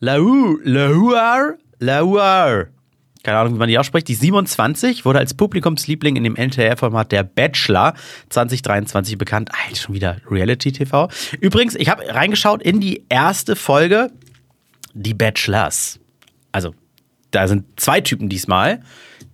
Lau, 0.02 0.56
Lauer, 0.64 1.58
Lauer. 1.78 2.68
Keine 3.22 3.36
Ahnung, 3.36 3.52
wie 3.52 3.58
man 3.58 3.68
die 3.68 3.78
ausspricht. 3.78 4.08
Die 4.08 4.14
27 4.14 5.04
wurde 5.04 5.18
als 5.18 5.34
Publikumsliebling 5.34 6.16
in 6.16 6.24
dem 6.24 6.36
NTR-Format 6.36 7.12
Der 7.12 7.22
Bachelor 7.22 7.92
2023 8.30 9.18
bekannt. 9.18 9.50
Alter, 9.52 9.76
schon 9.76 9.94
wieder 9.94 10.16
Reality 10.30 10.72
TV. 10.72 11.10
Übrigens, 11.40 11.74
ich 11.74 11.90
habe 11.90 12.02
reingeschaut 12.08 12.62
in 12.62 12.80
die 12.80 13.04
erste 13.10 13.56
Folge 13.56 14.10
Die 14.94 15.12
Bachelors. 15.12 16.00
Also, 16.50 16.74
da 17.30 17.46
sind 17.46 17.78
zwei 17.78 18.00
Typen 18.00 18.30
diesmal, 18.30 18.80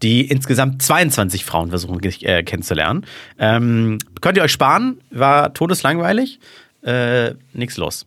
die 0.02 0.26
insgesamt 0.26 0.82
22 0.82 1.44
Frauen 1.44 1.68
versuchen 1.68 2.02
äh, 2.02 2.42
kennenzulernen. 2.42 3.06
Ähm, 3.38 3.98
könnt 4.20 4.36
ihr 4.36 4.42
euch 4.42 4.50
sparen? 4.50 4.98
War 5.10 5.54
todeslangweilig. 5.54 6.40
Äh, 6.82 7.34
nix 7.52 7.76
los. 7.76 8.04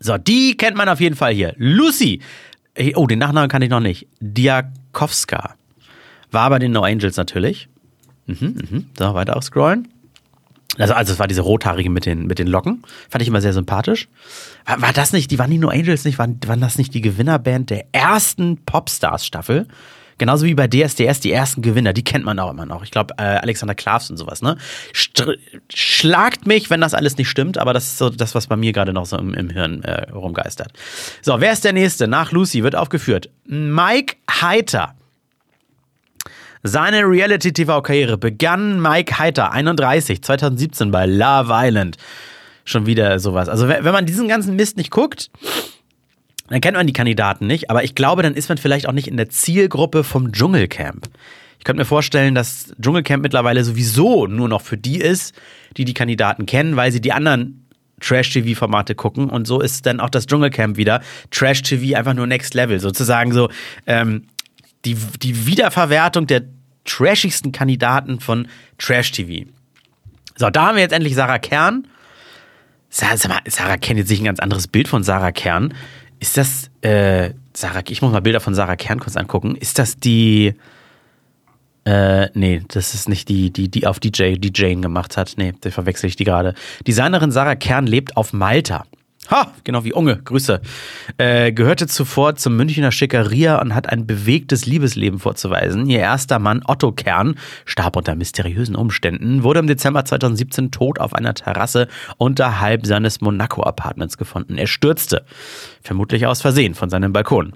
So, 0.00 0.16
die 0.18 0.56
kennt 0.56 0.76
man 0.76 0.88
auf 0.88 1.00
jeden 1.00 1.16
Fall 1.16 1.32
hier. 1.32 1.54
Lucy. 1.56 2.20
Oh, 2.94 3.06
den 3.06 3.18
Nachnamen 3.18 3.48
kann 3.48 3.62
ich 3.62 3.70
noch 3.70 3.80
nicht. 3.80 4.06
Diakowska. 4.20 5.54
War 6.30 6.42
aber 6.42 6.58
den 6.58 6.72
No 6.72 6.82
Angels 6.82 7.16
natürlich. 7.16 7.68
Mhm, 8.26 8.54
mhm. 8.70 8.86
So, 8.96 9.14
weiter 9.14 9.36
aufscrollen. 9.36 9.88
Also, 10.76 10.94
also 10.94 11.12
es 11.12 11.18
war 11.18 11.26
diese 11.26 11.40
rothaarige 11.40 11.90
mit 11.90 12.06
den, 12.06 12.26
mit 12.26 12.38
den 12.38 12.46
Locken. 12.46 12.82
Fand 13.08 13.22
ich 13.22 13.28
immer 13.28 13.40
sehr 13.40 13.52
sympathisch. 13.52 14.08
War, 14.64 14.80
war 14.80 14.92
das 14.92 15.12
nicht, 15.12 15.30
die 15.30 15.38
waren 15.38 15.50
die 15.50 15.58
No 15.58 15.68
Angels 15.68 16.04
nicht, 16.04 16.18
waren, 16.18 16.38
waren 16.46 16.60
das 16.60 16.78
nicht 16.78 16.94
die 16.94 17.00
Gewinnerband 17.00 17.70
der 17.70 17.86
ersten 17.92 18.58
Popstars-Staffel? 18.64 19.66
Genauso 20.18 20.44
wie 20.46 20.54
bei 20.54 20.66
DSDS 20.66 21.20
die 21.20 21.32
ersten 21.32 21.62
Gewinner, 21.62 21.92
die 21.92 22.04
kennt 22.04 22.24
man 22.24 22.38
auch 22.38 22.50
immer 22.50 22.66
noch. 22.66 22.82
Ich 22.82 22.90
glaube, 22.90 23.14
äh, 23.18 23.22
Alexander 23.22 23.74
Klavs 23.74 24.10
und 24.10 24.16
sowas, 24.16 24.42
ne? 24.42 24.56
Str 24.92 25.34
schlagt 25.72 26.46
mich, 26.46 26.70
wenn 26.70 26.80
das 26.80 26.94
alles 26.94 27.16
nicht 27.16 27.28
stimmt, 27.28 27.56
aber 27.58 27.72
das 27.72 27.84
ist 27.84 27.98
so 27.98 28.10
das, 28.10 28.34
was 28.34 28.48
bei 28.48 28.56
mir 28.56 28.72
gerade 28.72 28.92
noch 28.92 29.06
so 29.06 29.16
im, 29.16 29.32
im 29.34 29.50
Hirn 29.50 29.82
äh, 29.84 30.10
rumgeistert. 30.10 30.72
So, 31.22 31.40
wer 31.40 31.52
ist 31.52 31.64
der 31.64 31.72
Nächste? 31.72 32.08
Nach 32.08 32.32
Lucy 32.32 32.62
wird 32.62 32.74
aufgeführt. 32.74 33.30
Mike 33.44 34.16
Heiter. 34.28 34.94
Seine 36.64 37.02
Reality-TV-Karriere 37.02 38.18
begann 38.18 38.82
Mike 38.82 39.18
Heiter, 39.18 39.52
31, 39.52 40.22
2017 40.22 40.90
bei 40.90 41.06
Love 41.06 41.50
Island. 41.52 41.96
Schon 42.64 42.86
wieder 42.86 43.18
sowas. 43.20 43.48
Also, 43.48 43.68
wenn 43.68 43.84
man 43.84 44.04
diesen 44.04 44.28
ganzen 44.28 44.56
Mist 44.56 44.76
nicht 44.76 44.90
guckt, 44.90 45.30
dann 46.48 46.60
kennt 46.60 46.76
man 46.76 46.86
die 46.86 46.92
Kandidaten 46.92 47.46
nicht, 47.46 47.70
aber 47.70 47.84
ich 47.84 47.94
glaube, 47.94 48.22
dann 48.22 48.34
ist 48.34 48.48
man 48.48 48.58
vielleicht 48.58 48.88
auch 48.88 48.92
nicht 48.92 49.08
in 49.08 49.16
der 49.16 49.28
Zielgruppe 49.28 50.04
vom 50.04 50.32
Dschungelcamp. 50.32 51.08
Ich 51.58 51.64
könnte 51.64 51.80
mir 51.80 51.86
vorstellen, 51.86 52.34
dass 52.34 52.74
Dschungelcamp 52.80 53.22
mittlerweile 53.22 53.64
sowieso 53.64 54.26
nur 54.26 54.48
noch 54.48 54.62
für 54.62 54.78
die 54.78 54.98
ist, 54.98 55.34
die 55.76 55.84
die 55.84 55.94
Kandidaten 55.94 56.46
kennen, 56.46 56.76
weil 56.76 56.92
sie 56.92 57.00
die 57.00 57.12
anderen 57.12 57.66
Trash-TV-Formate 58.00 58.94
gucken 58.94 59.28
und 59.28 59.46
so 59.46 59.60
ist 59.60 59.84
dann 59.86 60.00
auch 60.00 60.10
das 60.10 60.26
Dschungelcamp 60.26 60.76
wieder 60.76 61.02
Trash-TV 61.30 61.96
einfach 61.96 62.14
nur 62.14 62.26
Next 62.26 62.54
Level, 62.54 62.78
sozusagen 62.78 63.32
so 63.32 63.50
ähm, 63.86 64.24
die, 64.84 64.94
die 64.94 65.46
Wiederverwertung 65.46 66.26
der 66.26 66.42
trashigsten 66.84 67.52
Kandidaten 67.52 68.20
von 68.20 68.48
Trash-TV. 68.78 69.50
So, 70.36 70.50
da 70.50 70.68
haben 70.68 70.76
wir 70.76 70.82
jetzt 70.82 70.92
endlich 70.92 71.14
Sarah 71.14 71.38
Kern. 71.38 71.88
Sag 72.90 73.28
mal, 73.28 73.40
Sarah 73.46 73.76
kennt 73.76 73.98
jetzt 73.98 74.08
sich 74.08 74.20
ein 74.20 74.24
ganz 74.24 74.40
anderes 74.40 74.68
Bild 74.68 74.88
von 74.88 75.02
Sarah 75.02 75.32
Kern. 75.32 75.74
Ist 76.20 76.36
das, 76.36 76.70
äh, 76.80 77.32
Sarah, 77.54 77.82
ich 77.88 78.02
muss 78.02 78.12
mal 78.12 78.20
Bilder 78.20 78.40
von 78.40 78.54
Sarah 78.54 78.76
Kern 78.76 79.00
kurz 79.00 79.16
angucken. 79.16 79.56
Ist 79.56 79.78
das 79.78 79.96
die, 79.96 80.54
äh, 81.84 82.28
nee, 82.34 82.62
das 82.68 82.94
ist 82.94 83.08
nicht 83.08 83.28
die, 83.28 83.50
die, 83.50 83.68
die 83.70 83.86
auf 83.86 84.00
DJ, 84.00 84.34
die 84.34 84.52
Jane 84.54 84.80
gemacht 84.80 85.16
hat. 85.16 85.34
Nee, 85.36 85.54
da 85.60 85.70
verwechsel 85.70 86.08
ich 86.08 86.16
die 86.16 86.24
gerade. 86.24 86.54
Designerin 86.86 87.30
Sarah 87.30 87.56
Kern 87.56 87.86
lebt 87.86 88.16
auf 88.16 88.32
Malta. 88.32 88.84
Ha, 89.30 89.52
genau 89.62 89.84
wie 89.84 89.92
Unge, 89.92 90.16
Grüße. 90.16 90.62
Äh, 91.18 91.52
gehörte 91.52 91.86
zuvor 91.86 92.36
zum 92.36 92.56
Münchner 92.56 92.90
Schickeria 92.90 93.60
und 93.60 93.74
hat 93.74 93.88
ein 93.88 94.06
bewegtes 94.06 94.64
Liebesleben 94.64 95.18
vorzuweisen. 95.18 95.86
Ihr 95.86 96.00
erster 96.00 96.38
Mann, 96.38 96.62
Otto 96.64 96.92
Kern, 96.92 97.34
starb 97.66 97.96
unter 97.96 98.14
mysteriösen 98.14 98.74
Umständen, 98.74 99.42
wurde 99.42 99.60
im 99.60 99.66
Dezember 99.66 100.06
2017 100.06 100.70
tot 100.70 100.98
auf 100.98 101.14
einer 101.14 101.34
Terrasse 101.34 101.88
unterhalb 102.16 102.86
seines 102.86 103.20
Monaco-Apartments 103.20 104.16
gefunden. 104.16 104.56
Er 104.56 104.66
stürzte, 104.66 105.26
vermutlich 105.82 106.26
aus 106.26 106.40
Versehen, 106.40 106.74
von 106.74 106.88
seinem 106.88 107.12
Balkon. 107.12 107.52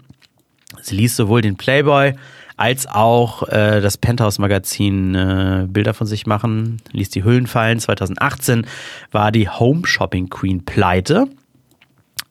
Sie 0.82 0.96
ließ 0.96 1.16
sowohl 1.16 1.40
den 1.40 1.56
Playboy 1.56 2.14
als 2.58 2.86
auch 2.86 3.48
äh, 3.48 3.80
das 3.80 3.96
Penthouse-Magazin 3.96 5.14
äh, 5.14 5.66
Bilder 5.68 5.94
von 5.94 6.06
sich 6.06 6.26
machen, 6.26 6.82
ließ 6.92 7.08
die 7.08 7.24
Hüllen 7.24 7.46
fallen. 7.46 7.80
2018 7.80 8.66
war 9.10 9.32
die 9.32 9.48
Home 9.48 9.86
Shopping 9.86 10.28
Queen 10.28 10.64
pleite. 10.64 11.28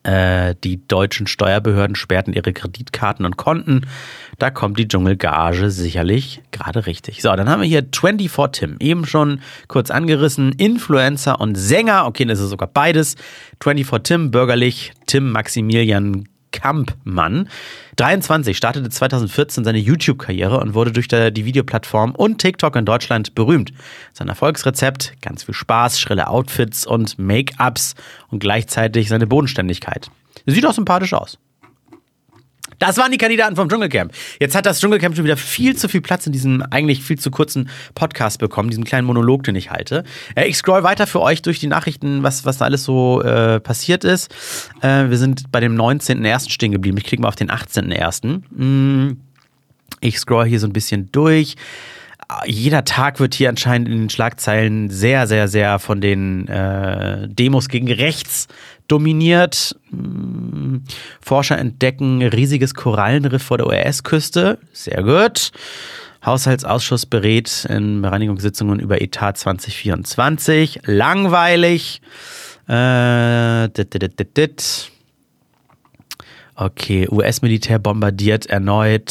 Äh, 0.04 0.56
die 0.64 0.86
deutschen 0.88 1.26
Steuerbehörden 1.26 1.94
sperrten 1.94 2.32
ihre 2.32 2.52
Kreditkarten 2.52 3.24
und 3.24 3.36
Konten. 3.36 3.86
Da 4.38 4.50
kommt 4.50 4.78
die 4.78 4.88
Dschungelgage 4.88 5.70
sicherlich 5.70 6.42
gerade 6.50 6.86
richtig. 6.86 7.22
So, 7.22 7.34
dann 7.34 7.48
haben 7.48 7.62
wir 7.62 7.68
hier 7.68 7.86
24 7.94 8.60
Tim, 8.60 8.76
eben 8.80 9.06
schon 9.06 9.40
kurz 9.68 9.90
angerissen. 9.90 10.52
Influencer 10.52 11.40
und 11.40 11.54
Sänger, 11.54 12.06
okay, 12.06 12.24
das 12.24 12.40
ist 12.40 12.50
sogar 12.50 12.68
beides. 12.68 13.14
24 13.62 14.02
Tim, 14.02 14.30
bürgerlich, 14.32 14.92
Tim 15.06 15.30
Maximilian 15.30 16.24
Kampmann. 16.52 17.48
23 17.96 18.56
startete 18.56 18.88
2014 18.88 19.64
seine 19.64 19.78
YouTube-Karriere 19.78 20.60
und 20.60 20.74
wurde 20.74 20.92
durch 20.92 21.08
die 21.08 21.44
Videoplattform 21.44 22.14
und 22.14 22.38
TikTok 22.38 22.76
in 22.76 22.84
Deutschland 22.84 23.34
berühmt. 23.34 23.72
Sein 24.12 24.28
Erfolgsrezept, 24.28 25.14
ganz 25.20 25.42
viel 25.44 25.54
Spaß, 25.54 25.98
schrille 25.98 26.28
Outfits 26.28 26.86
und 26.86 27.18
Make-ups 27.18 27.94
und 28.28 28.38
gleichzeitig 28.38 29.08
seine 29.08 29.26
Bodenständigkeit. 29.26 30.10
Sieht 30.46 30.66
auch 30.66 30.72
sympathisch 30.72 31.14
aus. 31.14 31.38
Das 32.82 32.96
waren 32.96 33.12
die 33.12 33.18
Kandidaten 33.18 33.54
vom 33.54 33.68
Dschungelcamp. 33.68 34.12
Jetzt 34.40 34.56
hat 34.56 34.66
das 34.66 34.80
Dschungelcamp 34.80 35.14
schon 35.14 35.24
wieder 35.24 35.36
viel 35.36 35.76
zu 35.76 35.88
viel 35.88 36.00
Platz 36.00 36.26
in 36.26 36.32
diesem 36.32 36.64
eigentlich 36.72 37.00
viel 37.00 37.16
zu 37.16 37.30
kurzen 37.30 37.70
Podcast 37.94 38.40
bekommen, 38.40 38.70
diesen 38.70 38.82
kleinen 38.82 39.06
Monolog, 39.06 39.44
den 39.44 39.54
ich 39.54 39.70
halte. 39.70 40.02
Äh, 40.34 40.48
ich 40.48 40.56
scroll 40.56 40.82
weiter 40.82 41.06
für 41.06 41.20
euch 41.20 41.42
durch 41.42 41.60
die 41.60 41.68
Nachrichten, 41.68 42.24
was, 42.24 42.44
was 42.44 42.58
da 42.58 42.64
alles 42.64 42.82
so 42.82 43.22
äh, 43.22 43.60
passiert 43.60 44.02
ist. 44.02 44.34
Äh, 44.80 45.10
wir 45.10 45.16
sind 45.16 45.52
bei 45.52 45.60
dem 45.60 45.76
19.01. 45.76 46.50
stehen 46.50 46.72
geblieben. 46.72 46.98
Ich 46.98 47.04
klicke 47.04 47.22
mal 47.22 47.28
auf 47.28 47.36
den 47.36 47.52
18.01. 47.52 48.42
Hm, 48.56 49.20
ich 50.00 50.18
scroll 50.18 50.46
hier 50.46 50.58
so 50.58 50.66
ein 50.66 50.72
bisschen 50.72 51.08
durch 51.12 51.54
jeder 52.46 52.84
Tag 52.84 53.20
wird 53.20 53.34
hier 53.34 53.48
anscheinend 53.48 53.88
in 53.88 53.98
den 53.98 54.10
Schlagzeilen 54.10 54.90
sehr, 54.90 55.26
sehr, 55.26 55.48
sehr 55.48 55.78
von 55.78 56.00
den 56.00 56.48
äh, 56.48 57.28
Demos 57.28 57.68
gegen 57.68 57.90
rechts 57.90 58.48
dominiert. 58.88 59.76
Hm, 59.90 60.82
Forscher 61.20 61.58
entdecken 61.58 62.22
riesiges 62.22 62.74
Korallenriff 62.74 63.42
vor 63.42 63.58
der 63.58 63.66
US-Küste. 63.66 64.58
Sehr 64.72 65.02
gut. 65.02 65.52
Haushaltsausschuss 66.24 67.06
berät 67.06 67.66
in 67.68 68.00
Bereinigungssitzungen 68.02 68.78
über 68.78 69.00
Etat 69.00 69.36
2024. 69.38 70.80
Langweilig. 70.84 72.00
Äh, 72.68 73.68
dit, 73.70 73.92
dit, 73.94 74.20
dit, 74.20 74.36
dit. 74.36 74.92
Okay, 76.54 77.08
US-Militär 77.10 77.78
bombardiert 77.78 78.46
erneut 78.46 79.10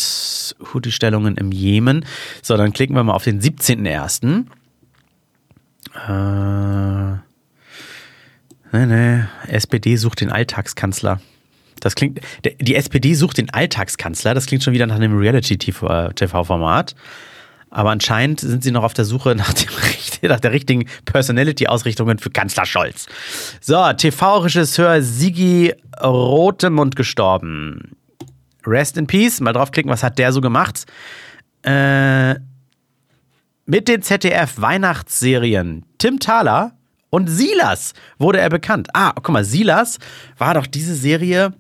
Houthi-Stellungen 0.73 1.37
im 1.37 1.51
Jemen. 1.51 2.05
So, 2.41 2.55
dann 2.55 2.71
klicken 2.71 2.95
wir 2.95 3.03
mal 3.03 3.13
auf 3.13 3.23
den 3.23 3.41
17.01. 3.41 4.45
Äh, 6.07 7.17
nee, 8.71 8.85
nee. 8.85 9.23
SPD 9.47 9.95
sucht 9.95 10.21
den 10.21 10.31
Alltagskanzler. 10.31 11.19
Das 11.79 11.95
klingt, 11.95 12.21
die 12.59 12.75
SPD 12.75 13.15
sucht 13.15 13.39
den 13.39 13.49
Alltagskanzler. 13.49 14.35
Das 14.35 14.45
klingt 14.45 14.63
schon 14.63 14.73
wieder 14.73 14.85
nach 14.85 14.95
einem 14.95 15.17
Reality-TV-Format. 15.17 16.95
Aber 17.71 17.89
anscheinend 17.89 18.41
sind 18.41 18.63
sie 18.63 18.71
noch 18.71 18.83
auf 18.83 18.93
der 18.93 19.05
Suche 19.05 19.33
nach, 19.33 19.53
dem, 19.53 19.69
nach 20.29 20.41
der 20.41 20.51
richtigen 20.51 20.85
Personality-Ausrichtungen 21.05 22.19
für 22.19 22.29
Kanzler 22.29 22.65
Scholz. 22.65 23.07
So, 23.61 23.91
TV-Regisseur 23.93 25.01
Sigi 25.01 25.73
Rotemund 26.03 26.95
gestorben. 26.95 27.95
Rest 28.67 28.97
in 28.97 29.07
Peace. 29.07 29.39
Mal 29.39 29.53
draufklicken, 29.53 29.91
was 29.91 30.03
hat 30.03 30.19
der 30.19 30.33
so 30.33 30.41
gemacht? 30.41 30.85
Äh, 31.63 32.35
mit 33.65 33.87
den 33.87 34.01
ZDF-Weihnachtsserien 34.01 35.85
Tim 35.97 36.19
Thaler 36.19 36.73
und 37.09 37.27
Silas 37.27 37.93
wurde 38.17 38.39
er 38.39 38.49
bekannt. 38.49 38.89
Ah, 38.93 39.13
guck 39.15 39.29
mal, 39.29 39.45
Silas 39.45 39.97
war 40.37 40.55
doch 40.55 40.67
diese 40.67 40.95
Serie 40.95 41.53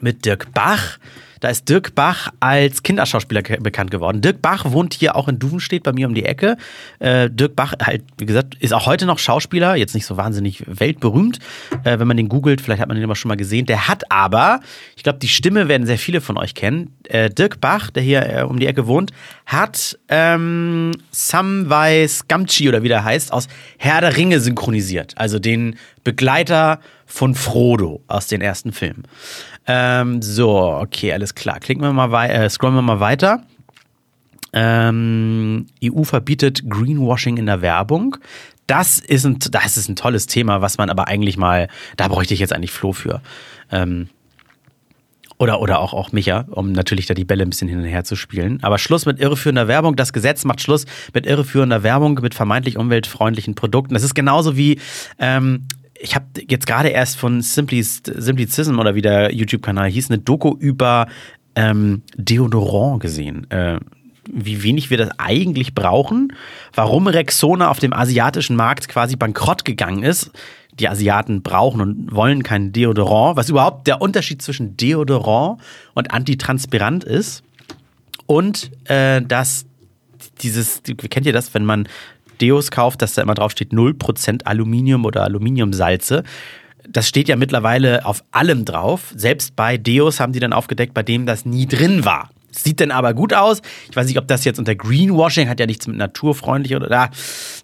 mit 0.00 0.24
Dirk 0.24 0.52
Bach. 0.52 0.98
Da 1.40 1.48
ist 1.48 1.68
Dirk 1.68 1.94
Bach 1.94 2.30
als 2.40 2.82
Kinderschauspieler 2.82 3.42
bekannt 3.42 3.90
geworden. 3.90 4.20
Dirk 4.20 4.42
Bach 4.42 4.64
wohnt 4.66 4.94
hier 4.94 5.16
auch 5.16 5.28
in 5.28 5.38
Duvenstedt 5.38 5.82
bei 5.82 5.92
mir 5.92 6.06
um 6.06 6.14
die 6.14 6.24
Ecke. 6.24 6.56
Äh, 6.98 7.30
Dirk 7.30 7.56
Bach, 7.56 7.74
halt, 7.82 8.02
wie 8.18 8.26
gesagt, 8.26 8.54
ist 8.56 8.72
auch 8.72 8.86
heute 8.86 9.06
noch 9.06 9.18
Schauspieler, 9.18 9.76
jetzt 9.76 9.94
nicht 9.94 10.06
so 10.06 10.16
wahnsinnig 10.16 10.64
weltberühmt. 10.66 11.38
Äh, 11.84 11.98
wenn 11.98 12.08
man 12.08 12.16
den 12.16 12.28
googelt, 12.28 12.60
vielleicht 12.60 12.80
hat 12.80 12.88
man 12.88 12.96
den 12.96 13.04
immer 13.04 13.16
schon 13.16 13.28
mal 13.28 13.36
gesehen. 13.36 13.66
Der 13.66 13.88
hat 13.88 14.10
aber, 14.10 14.60
ich 14.96 15.02
glaube, 15.02 15.18
die 15.18 15.28
Stimme 15.28 15.68
werden 15.68 15.86
sehr 15.86 15.98
viele 15.98 16.20
von 16.20 16.38
euch 16.38 16.54
kennen. 16.54 16.94
Äh, 17.04 17.30
Dirk 17.30 17.60
Bach, 17.60 17.90
der 17.90 18.02
hier 18.02 18.26
äh, 18.28 18.42
um 18.42 18.58
die 18.58 18.66
Ecke 18.66 18.86
wohnt, 18.86 19.12
hat 19.44 19.98
ähm, 20.08 20.92
Samwise 21.10 22.24
Gamgee 22.28 22.68
oder 22.68 22.82
wie 22.82 22.88
der 22.88 23.04
heißt, 23.04 23.32
aus 23.32 23.48
Herr 23.78 24.00
der 24.00 24.16
Ringe 24.16 24.40
synchronisiert. 24.40 25.14
Also 25.16 25.38
den 25.38 25.76
Begleiter 26.04 26.80
von 27.06 27.34
Frodo 27.34 28.02
aus 28.08 28.26
den 28.26 28.40
ersten 28.40 28.72
Filmen. 28.72 29.04
Ähm, 29.66 30.22
so, 30.22 30.72
okay, 30.72 31.12
alles 31.12 31.34
klar. 31.34 31.60
Klicken 31.60 31.82
wir 31.82 31.92
mal 31.92 32.12
äh, 32.26 32.48
scrollen 32.48 32.76
wir 32.76 32.82
mal 32.82 33.00
weiter. 33.00 33.42
Ähm, 34.52 35.66
EU 35.84 36.04
verbietet 36.04 36.68
Greenwashing 36.68 37.36
in 37.36 37.46
der 37.46 37.62
Werbung. 37.62 38.16
Das 38.66 38.98
ist, 38.98 39.24
ein, 39.24 39.38
das 39.38 39.76
ist 39.76 39.88
ein 39.88 39.96
tolles 39.96 40.26
Thema, 40.26 40.60
was 40.60 40.78
man 40.78 40.90
aber 40.90 41.08
eigentlich 41.08 41.36
mal, 41.36 41.68
da 41.96 42.08
bräuchte 42.08 42.34
ich 42.34 42.40
jetzt 42.40 42.52
eigentlich 42.52 42.72
Flo 42.72 42.92
für. 42.92 43.20
Ähm, 43.70 44.08
oder, 45.38 45.60
oder 45.60 45.80
auch, 45.80 45.92
auch 45.92 46.12
Micha, 46.12 46.46
um 46.50 46.72
natürlich 46.72 47.06
da 47.06 47.14
die 47.14 47.24
Bälle 47.24 47.42
ein 47.42 47.50
bisschen 47.50 47.68
hin 47.68 47.78
und 47.78 47.84
her 47.84 48.04
zu 48.04 48.16
spielen. 48.16 48.58
Aber 48.62 48.78
Schluss 48.78 49.04
mit 49.04 49.20
irreführender 49.20 49.68
Werbung. 49.68 49.94
Das 49.94 50.12
Gesetz 50.12 50.44
macht 50.44 50.62
Schluss 50.62 50.86
mit 51.12 51.26
irreführender 51.26 51.82
Werbung, 51.82 52.18
mit 52.22 52.34
vermeintlich 52.34 52.78
umweltfreundlichen 52.78 53.54
Produkten. 53.54 53.92
Das 53.92 54.02
ist 54.02 54.14
genauso 54.14 54.56
wie 54.56 54.80
ähm, 55.18 55.68
ich 56.00 56.14
habe 56.14 56.26
jetzt 56.48 56.66
gerade 56.66 56.88
erst 56.88 57.16
von 57.16 57.42
Simplicism 57.42 58.78
oder 58.78 58.94
wie 58.94 59.02
der 59.02 59.32
YouTube-Kanal 59.34 59.90
hieß, 59.90 60.10
eine 60.10 60.18
Doku 60.18 60.54
über 60.58 61.06
ähm, 61.54 62.02
Deodorant 62.16 63.00
gesehen. 63.00 63.50
Äh, 63.50 63.80
wie 64.28 64.62
wenig 64.62 64.90
wir 64.90 64.98
das 64.98 65.10
eigentlich 65.18 65.74
brauchen, 65.74 66.32
warum 66.74 67.06
Rexona 67.06 67.70
auf 67.70 67.78
dem 67.78 67.92
asiatischen 67.92 68.56
Markt 68.56 68.88
quasi 68.88 69.16
bankrott 69.16 69.64
gegangen 69.64 70.02
ist. 70.02 70.30
Die 70.78 70.88
Asiaten 70.88 71.42
brauchen 71.42 71.80
und 71.80 72.14
wollen 72.14 72.42
kein 72.42 72.72
Deodorant, 72.72 73.36
was 73.36 73.48
überhaupt 73.48 73.86
der 73.86 74.02
Unterschied 74.02 74.42
zwischen 74.42 74.76
Deodorant 74.76 75.60
und 75.94 76.10
Antitranspirant 76.10 77.04
ist. 77.04 77.42
Und 78.26 78.70
äh, 78.90 79.22
dass 79.22 79.64
dieses, 80.42 80.82
kennt 80.82 81.26
ihr 81.26 81.32
das, 81.32 81.54
wenn 81.54 81.64
man 81.64 81.88
Deos 82.40 82.70
kauft, 82.70 83.02
dass 83.02 83.14
da 83.14 83.22
immer 83.22 83.34
drauf 83.34 83.52
steht 83.52 83.72
0% 83.72 84.44
Aluminium 84.44 85.04
oder 85.04 85.24
Aluminiumsalze. 85.24 86.24
Das 86.88 87.08
steht 87.08 87.28
ja 87.28 87.36
mittlerweile 87.36 88.06
auf 88.06 88.22
allem 88.30 88.64
drauf. 88.64 89.12
Selbst 89.16 89.56
bei 89.56 89.76
Deos 89.76 90.20
haben 90.20 90.32
die 90.32 90.40
dann 90.40 90.52
aufgedeckt, 90.52 90.94
bei 90.94 91.02
dem 91.02 91.26
das 91.26 91.44
nie 91.44 91.66
drin 91.66 92.04
war. 92.04 92.30
Sieht 92.58 92.80
dann 92.80 92.90
aber 92.90 93.12
gut 93.12 93.34
aus. 93.34 93.60
Ich 93.90 93.96
weiß 93.96 94.06
nicht, 94.06 94.18
ob 94.18 94.28
das 94.28 94.44
jetzt 94.44 94.58
unter 94.58 94.74
Greenwashing 94.74 95.48
hat 95.48 95.60
ja 95.60 95.66
nichts 95.66 95.86
mit 95.86 95.96
naturfreundlich 95.96 96.74
oder 96.74 96.88
da, 96.88 97.10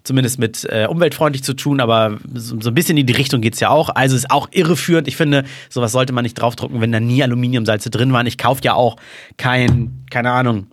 zumindest 0.03 0.37
mit 0.37 0.65
äh, 0.65 0.85
umweltfreundlich 0.87 1.43
zu 1.43 1.55
tun, 1.55 1.79
aber 1.79 2.19
so, 2.33 2.59
so 2.61 2.69
ein 2.69 2.75
bisschen 2.75 2.97
in 2.97 3.07
die 3.07 3.13
Richtung 3.13 3.41
geht 3.41 3.55
es 3.55 3.59
ja 3.59 3.69
auch. 3.69 3.89
Also 3.89 4.15
ist 4.15 4.29
auch 4.29 4.49
irreführend. 4.51 5.07
Ich 5.07 5.15
finde, 5.15 5.45
sowas 5.69 5.91
sollte 5.93 6.13
man 6.13 6.23
nicht 6.23 6.35
draufdrucken, 6.35 6.79
wenn 6.79 6.91
da 6.91 6.99
nie 6.99 7.23
Aluminiumsalze 7.23 7.89
drin 7.89 8.13
waren. 8.13 8.27
Ich 8.27 8.37
kaufe 8.37 8.61
ja 8.63 8.75
auch 8.75 8.97
kein, 9.37 10.05
keine 10.11 10.31
Ahnung, 10.31 10.67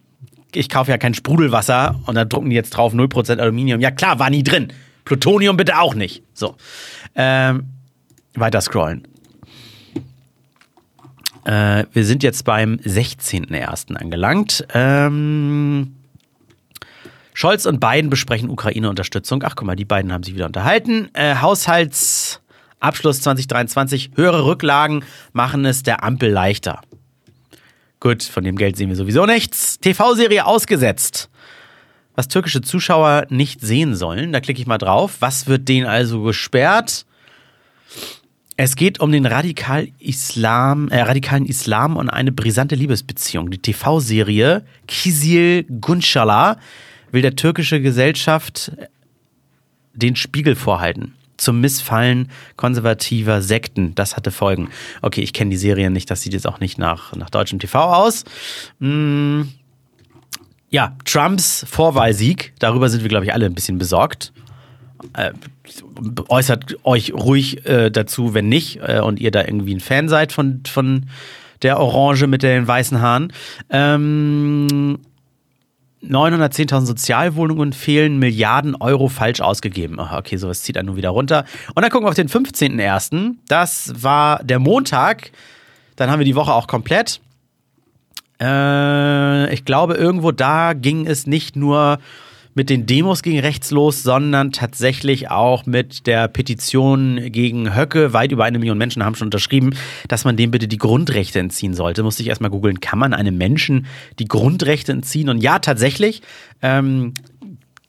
ich 0.57 0.69
kaufe 0.69 0.91
ja 0.91 0.99
kein 0.99 1.15
Sprudelwasser 1.15 2.01
und 2.07 2.15
dann 2.15 2.29
drucken 2.29 2.51
die 2.51 2.57
jetzt 2.57 2.71
drauf 2.71 2.95
0% 2.95 3.39
Aluminium. 3.39 3.81
Ja 3.81 3.91
klar, 3.91 4.19
war 4.19 4.31
nie 4.31 4.43
drin. 4.43 4.73
Plutonium 5.05 5.57
bitte 5.57 5.79
auch 5.79 5.95
nicht. 5.95 6.23
So. 6.35 6.57
Ähm, 7.15 7.71
weiter 8.35 8.61
scrollen. 8.61 9.07
Äh, 11.45 11.85
wir 11.93 12.05
sind 12.05 12.23
jetzt 12.23 12.45
beim 12.45 12.77
16.01. 12.77 13.97
angelangt. 13.97 14.67
Ähm, 14.75 15.97
Scholz 17.33 17.65
und 17.65 17.81
Biden 17.81 18.11
besprechen 18.11 18.51
Ukraine-Unterstützung. 18.51 19.43
Ach, 19.45 19.57
guck 19.57 19.67
mal, 19.67 19.77
die 19.77 19.85
beiden 19.85 20.13
haben 20.13 20.23
sich 20.23 20.35
wieder 20.35 20.47
unterhalten. 20.47 21.09
Äh, 21.15 21.37
Haushaltsabschluss 21.37 23.23
2023. 23.23 24.11
Höhere 24.15 24.45
Rücklagen 24.45 25.05
machen 25.33 25.65
es 25.65 25.83
der 25.83 26.05
Ampel 26.05 26.31
leichter. 26.31 26.83
Gut, 28.01 28.23
von 28.23 28.45
dem 28.45 28.57
Geld 28.57 28.79
sehen 28.79 28.89
wir 28.89 28.97
sowieso 28.97 29.27
nichts. 29.27 29.79
TV-Serie 29.79 30.47
ausgesetzt. 30.47 31.29
Was 32.15 32.29
türkische 32.29 32.63
Zuschauer 32.63 33.27
nicht 33.29 33.61
sehen 33.61 33.95
sollen. 33.95 34.33
Da 34.33 34.41
klicke 34.41 34.61
ich 34.61 34.67
mal 34.67 34.79
drauf. 34.79 35.19
Was 35.21 35.47
wird 35.47 35.69
denen 35.69 35.87
also 35.87 36.23
gesperrt? 36.23 37.05
Es 38.57 38.75
geht 38.77 39.01
um 39.01 39.13
den 39.13 39.27
Radikal 39.27 39.89
Islam, 39.99 40.89
äh, 40.89 41.01
radikalen 41.03 41.47
Islam 41.47 41.97
und 41.97 42.09
eine 42.11 42.33
brisante 42.33 42.75
Liebesbeziehung. 42.75 43.51
Die 43.51 43.59
TV-Serie 43.59 44.65
Kizil 44.87 45.65
Gunshala 45.65 46.59
will 47.13 47.23
der 47.23 47.37
türkische 47.37 47.81
Gesellschaft 47.81 48.73
den 49.95 50.17
Spiegel 50.17 50.57
vorhalten 50.57 51.15
zum 51.41 51.61
Missfallen 51.61 52.29
konservativer 52.57 53.43
Sekten. 53.43 53.95
Das 53.95 54.17
hatte 54.17 54.31
Folgen. 54.31 54.69
Okay, 55.03 55.23
ich 55.23 55.33
kenne 55.33 55.51
die 55.51 55.57
Serie 55.57 55.91
nicht, 55.91 56.11
das 56.11 56.23
sieht 56.23 56.33
jetzt 56.33 56.47
auch 56.47 56.61
nicht 56.61 56.79
nach, 56.79 57.15
nach 57.17 57.31
deutschem 57.31 57.59
TV 57.59 57.79
aus. 57.79 58.25
Hm. 58.81 59.49
Ja, 60.69 60.97
Trumps 61.05 61.67
Vorwahlsieg, 61.69 62.53
darüber 62.61 62.89
sind 62.89 63.03
wir, 63.03 63.09
glaube 63.09 63.25
ich, 63.25 63.35
alle 63.35 63.47
ein 63.47 63.55
bisschen 63.55 63.79
besorgt. 63.79 64.33
Äh, 65.15 65.33
äußert 66.29 66.77
euch 66.85 67.13
ruhig 67.13 67.67
äh, 67.67 67.91
dazu, 67.91 68.35
wenn 68.35 68.49
nicht, 68.49 68.79
äh, 68.87 69.01
und 69.01 69.19
ihr 69.19 69.31
da 69.31 69.41
irgendwie 69.41 69.75
ein 69.75 69.81
Fan 69.81 70.09
seid 70.09 70.33
von, 70.33 70.63
von 70.67 71.07
der 71.63 71.81
Orange 71.81 72.27
mit 72.27 72.43
den 72.43 72.67
weißen 72.67 73.01
Haaren. 73.01 73.33
Ähm, 73.71 74.99
910.000 76.03 76.87
Sozialwohnungen 76.87 77.73
fehlen, 77.73 78.19
Milliarden 78.19 78.75
Euro 78.77 79.09
falsch 79.09 79.41
ausgegeben. 79.41 79.99
Okay, 80.01 80.37
sowas 80.37 80.63
zieht 80.63 80.79
einen 80.79 80.87
nun 80.87 80.97
wieder 80.97 81.11
runter. 81.11 81.45
Und 81.75 81.83
dann 81.83 81.91
gucken 81.91 82.07
wir 82.07 82.09
auf 82.09 82.15
den 82.15 82.29
15.01. 82.29 83.35
Das 83.49 83.93
war 83.97 84.43
der 84.43 84.59
Montag. 84.59 85.33
Dann 85.97 86.11
haben 86.11 86.19
wir 86.19 86.25
die 86.25 86.37
Woche 86.37 86.55
auch 86.55 86.67
komplett. 86.67 87.21
Äh, 88.41 89.53
ich 89.53 89.65
glaube, 89.65 89.95
irgendwo 89.95 90.33
da 90.33 90.73
ging 90.73 91.07
es 91.07 91.27
nicht 91.27 91.57
nur 91.57 91.99
mit 92.61 92.69
den 92.69 92.85
Demos 92.85 93.23
gegen 93.23 93.39
rechts 93.39 93.71
los, 93.71 94.03
sondern 94.03 94.53
tatsächlich 94.53 95.31
auch 95.31 95.65
mit 95.65 96.07
der 96.07 96.29
Petition 96.29 97.19
gegen 97.33 97.75
Höcke. 97.75 98.13
Weit 98.13 98.33
über 98.33 98.45
eine 98.45 98.59
Million 98.59 98.77
Menschen 98.77 99.03
haben 99.03 99.15
schon 99.15 99.29
unterschrieben, 99.29 99.71
dass 100.09 100.27
man 100.27 100.37
dem 100.37 100.51
bitte 100.51 100.69
die 100.69 100.77
Grundrechte 100.77 101.39
entziehen 101.39 101.73
sollte. 101.73 102.03
Musste 102.03 102.23
ich 102.23 102.29
erstmal 102.29 102.51
googeln, 102.51 102.81
kann 102.81 102.99
man 102.99 103.15
einem 103.15 103.39
Menschen 103.39 103.87
die 104.19 104.29
Grundrechte 104.29 104.93
entziehen? 104.93 105.31
Und 105.31 105.43
ja, 105.43 105.59
tatsächlich. 105.59 106.21
Ähm, 106.61 107.15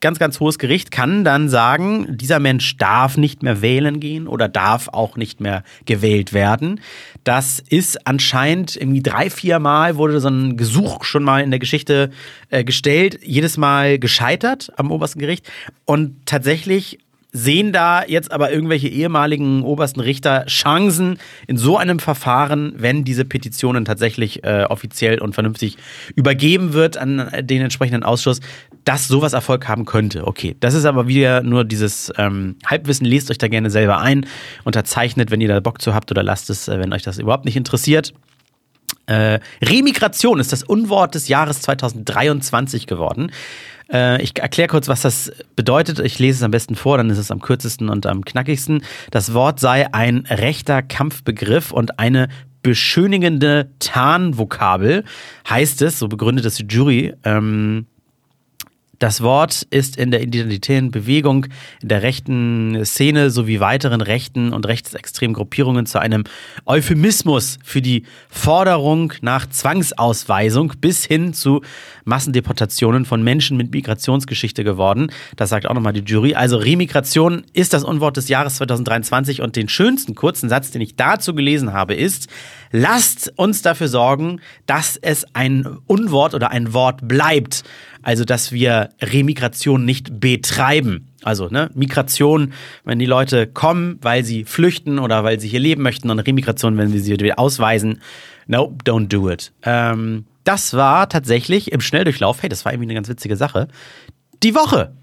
ganz, 0.02 0.20
ganz 0.20 0.40
hohes 0.40 0.60
Gericht 0.60 0.92
kann 0.92 1.24
dann 1.24 1.48
sagen, 1.48 2.18
dieser 2.18 2.40
Mensch 2.40 2.78
darf 2.78 3.18
nicht 3.18 3.44
mehr 3.44 3.62
wählen 3.62 4.00
gehen 4.00 4.28
oder 4.28 4.50
darf 4.50 4.90
auch 4.90 5.16
nicht 5.16 5.40
mehr 5.40 5.64
gewählt 5.86 6.34
werden. 6.34 6.82
Das 7.24 7.60
ist 7.60 8.08
anscheinend 8.08 8.76
irgendwie 8.76 9.04
drei, 9.04 9.30
vier 9.30 9.60
Mal 9.60 9.96
wurde 9.96 10.20
so 10.20 10.30
ein 10.30 10.58
Gesuch 10.58 11.04
schon 11.04 11.24
mal 11.24 11.42
in 11.42 11.52
der 11.52 11.60
Geschichte 11.60 12.10
äh, 12.50 12.64
gestellt, 12.64 13.20
jedes 13.24 13.58
Mal 13.58 14.00
gescheitert 14.00 14.72
am 14.76 14.92
obersten 14.92 15.20
Gericht. 15.20 15.50
Und 15.86 16.26
tatsächlich 16.26 17.00
sehen 17.32 17.72
da 17.72 18.04
jetzt 18.06 18.32
aber 18.32 18.52
irgendwelche 18.52 18.88
ehemaligen 18.88 19.64
obersten 19.64 20.02
Richter 20.02 20.46
Chancen 20.48 21.18
in 21.48 21.58
so 21.58 21.78
einem 21.78 22.00
Verfahren, 22.00 22.74
wenn 22.78 23.04
diese 23.04 23.26
Petitionen 23.26 23.86
tatsächlich 23.86 24.44
äh, 24.44 24.66
offiziell 24.70 25.20
und 25.20 25.34
vernünftig 25.34 25.78
übergeben 26.16 26.74
wird 26.74 26.98
an 26.98 27.32
den 27.42 27.62
entsprechenden 27.62 28.04
Ausschuss, 28.04 28.42
dass 28.84 29.08
sowas 29.08 29.34
Erfolg 29.34 29.68
haben 29.68 29.86
könnte. 29.86 30.28
Okay, 30.28 30.56
das 30.60 30.74
ist 30.74 30.86
aber 30.86 31.08
wieder 31.08 31.44
nur 31.44 31.64
dieses 31.64 32.12
ähm, 32.18 32.56
Halbwissen. 32.66 33.06
Lest 33.06 33.32
euch 33.32 33.38
da 33.38 33.48
gerne 33.48 33.70
selber 33.70 34.00
ein, 34.00 34.26
unterzeichnet, 34.64 35.32
wenn 35.32 35.42
ihr 35.42 35.48
da 35.48 35.60
Bock 35.60 35.82
zu 35.82 35.94
habt 35.94 36.12
oder 36.12 36.24
lasst 36.24 36.50
es, 36.50 36.68
äh, 36.68 36.80
wenn 36.80 36.92
euch 36.94 37.04
das 37.04 37.18
überhaupt 37.20 37.46
nicht 37.46 37.56
interessiert. 37.56 38.14
Äh, 39.06 39.40
Remigration 39.62 40.40
ist 40.40 40.52
das 40.52 40.64
Unwort 40.64 41.16
des 41.16 41.28
Jahres 41.28 41.62
2023 41.62 42.88
geworden. 42.88 43.32
Äh, 43.92 44.22
ich 44.22 44.38
erkläre 44.38 44.68
kurz, 44.68 44.88
was 44.88 45.02
das 45.02 45.32
bedeutet. 45.56 46.00
Ich 46.00 46.20
lese 46.20 46.38
es 46.38 46.44
am 46.44 46.52
besten 46.52 46.76
vor, 46.76 46.98
dann 46.98 47.10
ist 47.10 47.18
es 47.18 47.32
am 47.32 47.42
kürzesten 47.42 47.90
und 47.90 48.06
am 48.06 48.24
knackigsten. 48.24 48.84
Das 49.12 49.34
Wort 49.34 49.60
sei 49.60 49.94
ein 49.94 50.26
rechter 50.30 50.82
Kampfbegriff 50.82 51.72
und 51.72 52.00
eine 52.00 52.30
beschönigende 52.64 53.72
Tarnvokabel, 53.80 55.04
heißt 55.50 55.82
es, 55.82 56.00
so 56.00 56.08
begründet 56.08 56.46
es 56.46 56.56
die 56.56 56.66
Jury. 56.66 57.14
Ähm, 57.24 57.88
Das 59.02 59.22
Wort 59.22 59.66
ist 59.72 59.98
in 59.98 60.12
der 60.12 60.22
identitären 60.22 60.92
Bewegung, 60.92 61.48
in 61.82 61.88
der 61.88 62.04
rechten 62.04 62.86
Szene 62.86 63.32
sowie 63.32 63.60
weiteren 63.60 64.00
rechten 64.00 64.54
und 64.54 64.68
rechtsextremen 64.68 65.34
Gruppierungen 65.34 65.88
zu 65.88 65.98
einem 65.98 66.24
Euphemismus 66.68 67.58
für 67.64 67.82
die 67.82 68.04
Forderung 68.30 69.12
nach 69.22 69.50
Zwangsausweisung 69.50 70.74
bis 70.80 71.04
hin 71.04 71.34
zu 71.34 71.62
Massendeportationen 72.06 73.06
von 73.06 73.24
Menschen 73.24 73.58
mit 73.58 73.72
Migrationsgeschichte 73.72 74.64
geworden. 74.64 75.12
Das 75.36 75.50
sagt 75.50 75.66
auch 75.66 75.74
nochmal 75.74 75.94
die 75.94 76.04
Jury. 76.06 76.36
Also 76.36 76.58
Remigration 76.58 77.44
ist 77.54 77.74
das 77.74 77.84
Unwort 77.84 78.18
des 78.18 78.30
Jahres 78.30 78.58
2023 78.58 79.42
und 79.42 79.56
den 79.56 79.68
schönsten 79.68 80.14
kurzen 80.14 80.48
Satz, 80.48 80.70
den 80.70 80.82
ich 80.82 80.96
dazu 80.96 81.34
gelesen 81.34 81.74
habe, 81.74 81.96
ist, 81.96 82.28
lasst 82.72 83.34
uns 83.38 83.62
dafür 83.62 83.88
sorgen, 83.88 84.42
dass 84.66 84.98
es 84.98 85.26
ein 85.34 85.78
Unwort 85.88 86.34
oder 86.34 86.52
ein 86.52 86.74
Wort 86.74 87.08
bleibt. 87.08 87.64
Also, 88.04 88.26
dass 88.26 88.52
wir 88.52 88.90
Remigration 89.02 89.86
nicht 89.86 90.20
betreiben. 90.20 91.08
Also, 91.24 91.50
ne, 91.50 91.70
Migration, 91.76 92.54
wenn 92.84 92.98
die 92.98 93.06
Leute 93.06 93.46
kommen, 93.46 94.00
weil 94.02 94.24
sie 94.24 94.44
flüchten 94.44 94.98
oder 94.98 95.24
weil 95.24 95.40
sie 95.40 95.48
hier 95.48 95.60
leben 95.60 95.84
möchten, 95.84 96.10
und 96.10 96.20
Remigration, 96.20 96.78
wenn 96.78 96.94
wir 96.94 97.00
sie 97.00 97.12
wieder 97.12 97.38
ausweisen. 97.38 98.02
No, 98.48 98.76
don't 98.84 99.08
do 99.08 99.30
it. 99.30 99.52
Ähm, 99.64 100.26
das 100.44 100.74
war 100.74 101.08
tatsächlich 101.10 101.72
im 101.72 101.82
Schnelldurchlauf, 101.82 102.42
hey, 102.42 102.50
das 102.50 102.66
war 102.66 102.74
irgendwie 102.74 102.88
eine 102.88 102.96
ganz 102.96 103.08
witzige 103.08 103.36
Sache. 103.36 103.68
Die 104.42 104.56
Woche. 104.56 104.94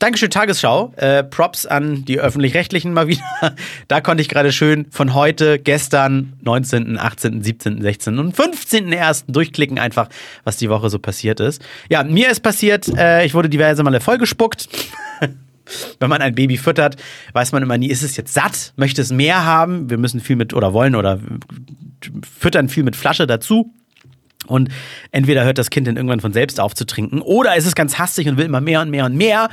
Dankeschön, 0.00 0.30
Tagesschau. 0.30 0.94
Äh, 0.96 1.22
Props 1.24 1.66
an 1.66 2.06
die 2.06 2.18
Öffentlich-Rechtlichen 2.18 2.94
mal 2.94 3.06
wieder. 3.06 3.20
Da 3.88 4.00
konnte 4.00 4.22
ich 4.22 4.30
gerade 4.30 4.50
schön 4.50 4.86
von 4.90 5.12
heute, 5.12 5.58
gestern, 5.58 6.32
19., 6.40 6.98
18., 6.98 7.42
17., 7.42 7.82
16. 7.82 8.18
und 8.18 8.34
15.01. 8.34 9.24
durchklicken, 9.28 9.78
einfach, 9.78 10.08
was 10.44 10.56
die 10.56 10.70
Woche 10.70 10.88
so 10.88 10.98
passiert 10.98 11.38
ist. 11.40 11.60
Ja, 11.90 12.02
mir 12.02 12.30
ist 12.30 12.40
passiert, 12.40 12.88
äh, 12.96 13.26
ich 13.26 13.34
wurde 13.34 13.50
diverse 13.50 13.82
Male 13.82 14.00
vollgespuckt. 14.00 14.70
Wenn 16.00 16.08
man 16.08 16.22
ein 16.22 16.34
Baby 16.34 16.56
füttert, 16.56 16.96
weiß 17.34 17.52
man 17.52 17.62
immer 17.62 17.76
nie, 17.76 17.90
ist 17.90 18.02
es 18.02 18.16
jetzt 18.16 18.32
satt, 18.32 18.72
möchte 18.76 19.02
es 19.02 19.12
mehr 19.12 19.44
haben. 19.44 19.90
Wir 19.90 19.98
müssen 19.98 20.20
viel 20.20 20.36
mit 20.36 20.54
oder 20.54 20.72
wollen 20.72 20.94
oder 20.94 21.20
füttern 22.38 22.70
viel 22.70 22.84
mit 22.84 22.96
Flasche 22.96 23.26
dazu. 23.26 23.74
Und 24.50 24.68
entweder 25.10 25.44
hört 25.44 25.58
das 25.58 25.70
Kind 25.70 25.86
dann 25.86 25.96
irgendwann 25.96 26.20
von 26.20 26.32
selbst 26.32 26.60
auf 26.60 26.74
zu 26.74 26.84
trinken 26.84 27.20
oder 27.22 27.56
ist 27.56 27.66
es 27.66 27.74
ganz 27.74 27.98
hastig 27.98 28.28
und 28.28 28.36
will 28.36 28.46
immer 28.46 28.60
mehr 28.60 28.80
und 28.82 28.90
mehr 28.90 29.06
und 29.06 29.16
mehr 29.16 29.48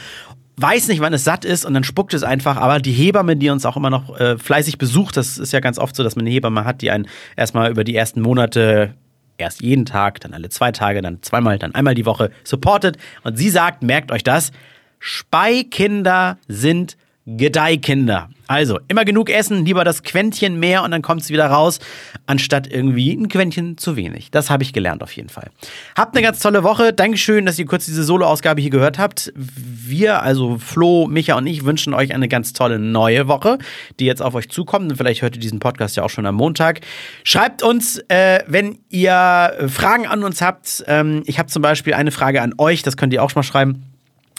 weiß 0.57 0.87
nicht, 0.87 1.01
wann 1.01 1.13
es 1.13 1.23
satt 1.23 1.45
ist 1.45 1.65
und 1.65 1.73
dann 1.73 1.83
spuckt 1.83 2.13
es 2.13 2.23
einfach. 2.23 2.57
Aber 2.57 2.79
die 2.79 2.91
Hebamme, 2.91 3.35
die 3.35 3.49
uns 3.49 3.65
auch 3.65 3.77
immer 3.77 3.91
noch 3.91 4.19
äh, 4.19 4.37
fleißig 4.37 4.77
besucht, 4.77 5.15
das 5.15 5.37
ist 5.37 5.53
ja 5.53 5.59
ganz 5.59 5.77
oft 5.77 5.95
so, 5.95 6.03
dass 6.03 6.15
man 6.15 6.25
eine 6.25 6.31
Hebamme 6.31 6.65
hat, 6.65 6.81
die 6.81 6.91
einen 6.91 7.07
erstmal 7.35 7.69
über 7.71 7.83
die 7.83 7.95
ersten 7.95 8.21
Monate 8.21 8.95
erst 9.37 9.61
jeden 9.61 9.85
Tag, 9.85 10.19
dann 10.21 10.33
alle 10.33 10.49
zwei 10.49 10.71
Tage, 10.71 11.01
dann 11.01 11.21
zweimal, 11.21 11.59
dann 11.59 11.75
einmal 11.75 11.93
die 11.93 12.07
Woche 12.07 12.31
supportet. 12.43 12.97
Und 13.23 13.37
sie 13.37 13.51
sagt, 13.51 13.83
merkt 13.83 14.11
euch 14.11 14.23
das, 14.23 14.51
Speikinder 14.99 16.39
sind 16.47 16.97
Gedeihkinder. 17.27 18.29
Also, 18.47 18.79
immer 18.87 19.03
genug 19.03 19.29
essen, 19.29 19.65
lieber 19.65 19.83
das 19.83 20.03
Quäntchen 20.03 20.57
mehr 20.57 20.83
und 20.83 20.91
dann 20.91 21.01
kommt 21.01 21.21
es 21.21 21.29
wieder 21.29 21.47
raus, 21.47 21.79
anstatt 22.25 22.71
irgendwie 22.71 23.11
ein 23.11 23.27
Quäntchen 23.27 23.77
zu 23.77 23.97
wenig. 23.97 24.31
Das 24.31 24.49
habe 24.49 24.63
ich 24.63 24.71
gelernt 24.71 25.03
auf 25.03 25.11
jeden 25.11 25.27
Fall. 25.27 25.49
Habt 25.97 26.15
eine 26.15 26.23
ganz 26.23 26.39
tolle 26.39 26.63
Woche. 26.63 26.93
Dankeschön, 26.93 27.45
dass 27.45 27.59
ihr 27.59 27.65
kurz 27.65 27.85
diese 27.85 28.05
Solo-Ausgabe 28.05 28.61
hier 28.61 28.69
gehört 28.69 28.97
habt. 28.97 29.33
Wir, 29.35 30.23
also 30.23 30.57
Flo, 30.57 31.07
Micha 31.07 31.35
und 31.35 31.45
ich, 31.47 31.65
wünschen 31.65 31.93
euch 31.93 32.13
eine 32.13 32.29
ganz 32.29 32.53
tolle 32.53 32.79
neue 32.79 33.27
Woche, 33.27 33.57
die 33.99 34.05
jetzt 34.05 34.21
auf 34.21 34.33
euch 34.33 34.47
zukommt. 34.49 34.89
Und 34.89 34.97
vielleicht 34.97 35.21
hört 35.21 35.35
ihr 35.35 35.41
diesen 35.41 35.59
Podcast 35.59 35.97
ja 35.97 36.03
auch 36.03 36.09
schon 36.09 36.25
am 36.25 36.35
Montag. 36.35 36.79
Schreibt 37.25 37.61
uns, 37.61 37.97
äh, 38.07 38.39
wenn 38.47 38.77
ihr 38.87 39.67
Fragen 39.67 40.07
an 40.07 40.23
uns 40.23 40.41
habt. 40.41 40.85
Ähm, 40.87 41.23
ich 41.25 41.37
habe 41.39 41.49
zum 41.49 41.61
Beispiel 41.61 41.93
eine 41.93 42.11
Frage 42.11 42.41
an 42.41 42.53
euch, 42.57 42.83
das 42.83 42.95
könnt 42.95 43.11
ihr 43.11 43.21
auch 43.21 43.29
schon 43.29 43.41
mal 43.41 43.43
schreiben. 43.43 43.86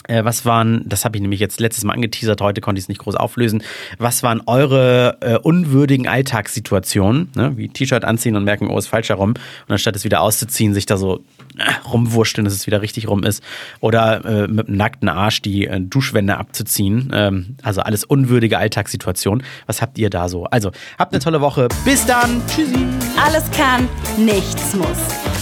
Äh, 0.09 0.25
was 0.25 0.45
waren, 0.45 0.81
das 0.85 1.05
habe 1.05 1.17
ich 1.17 1.21
nämlich 1.21 1.39
jetzt 1.39 1.59
letztes 1.59 1.83
Mal 1.83 1.93
angeteasert, 1.93 2.41
heute 2.41 2.61
konnte 2.61 2.79
ich 2.79 2.85
es 2.85 2.89
nicht 2.89 2.99
groß 2.99 3.15
auflösen. 3.15 3.63
Was 3.97 4.23
waren 4.23 4.41
eure 4.45 5.17
äh, 5.21 5.37
unwürdigen 5.37 6.07
Alltagssituationen? 6.07 7.29
Ne? 7.35 7.53
Wie 7.55 7.69
T-Shirt 7.69 8.03
anziehen 8.03 8.35
und 8.35 8.43
merken, 8.43 8.69
oh, 8.69 8.77
ist 8.77 8.87
falsch 8.87 9.09
herum. 9.09 9.29
Und 9.29 9.39
anstatt 9.67 9.95
es 9.95 10.03
wieder 10.03 10.21
auszuziehen, 10.21 10.73
sich 10.73 10.85
da 10.85 10.97
so 10.97 11.23
äh, 11.57 11.87
rumwurschteln, 11.87 12.45
dass 12.45 12.53
es 12.53 12.65
wieder 12.65 12.81
richtig 12.81 13.07
rum 13.07 13.23
ist. 13.23 13.43
Oder 13.79 14.25
äh, 14.25 14.47
mit 14.47 14.67
einem 14.67 14.77
nackten 14.77 15.09
Arsch 15.09 15.41
die 15.41 15.67
äh, 15.67 15.79
Duschwände 15.79 16.37
abzuziehen. 16.37 17.11
Ähm, 17.13 17.57
also 17.61 17.81
alles 17.81 18.03
unwürdige 18.03 18.57
Alltagssituationen. 18.57 19.45
Was 19.67 19.81
habt 19.81 19.97
ihr 19.99 20.09
da 20.09 20.27
so? 20.27 20.45
Also, 20.45 20.71
habt 20.97 21.13
eine 21.13 21.21
tolle 21.21 21.41
Woche. 21.41 21.67
Bis 21.85 22.05
dann. 22.05 22.41
Tschüssi. 22.47 22.85
Alles 23.23 23.49
kann, 23.51 23.87
nichts 24.17 24.73
muss. 24.73 24.87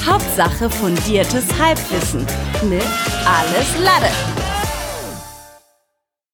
Hauptsache 0.06 0.69
fundiertes 0.69 1.45
Halbwissen 1.60 2.21
mit 2.69 2.84
Alles 3.25 3.77
Lade. 3.84 4.47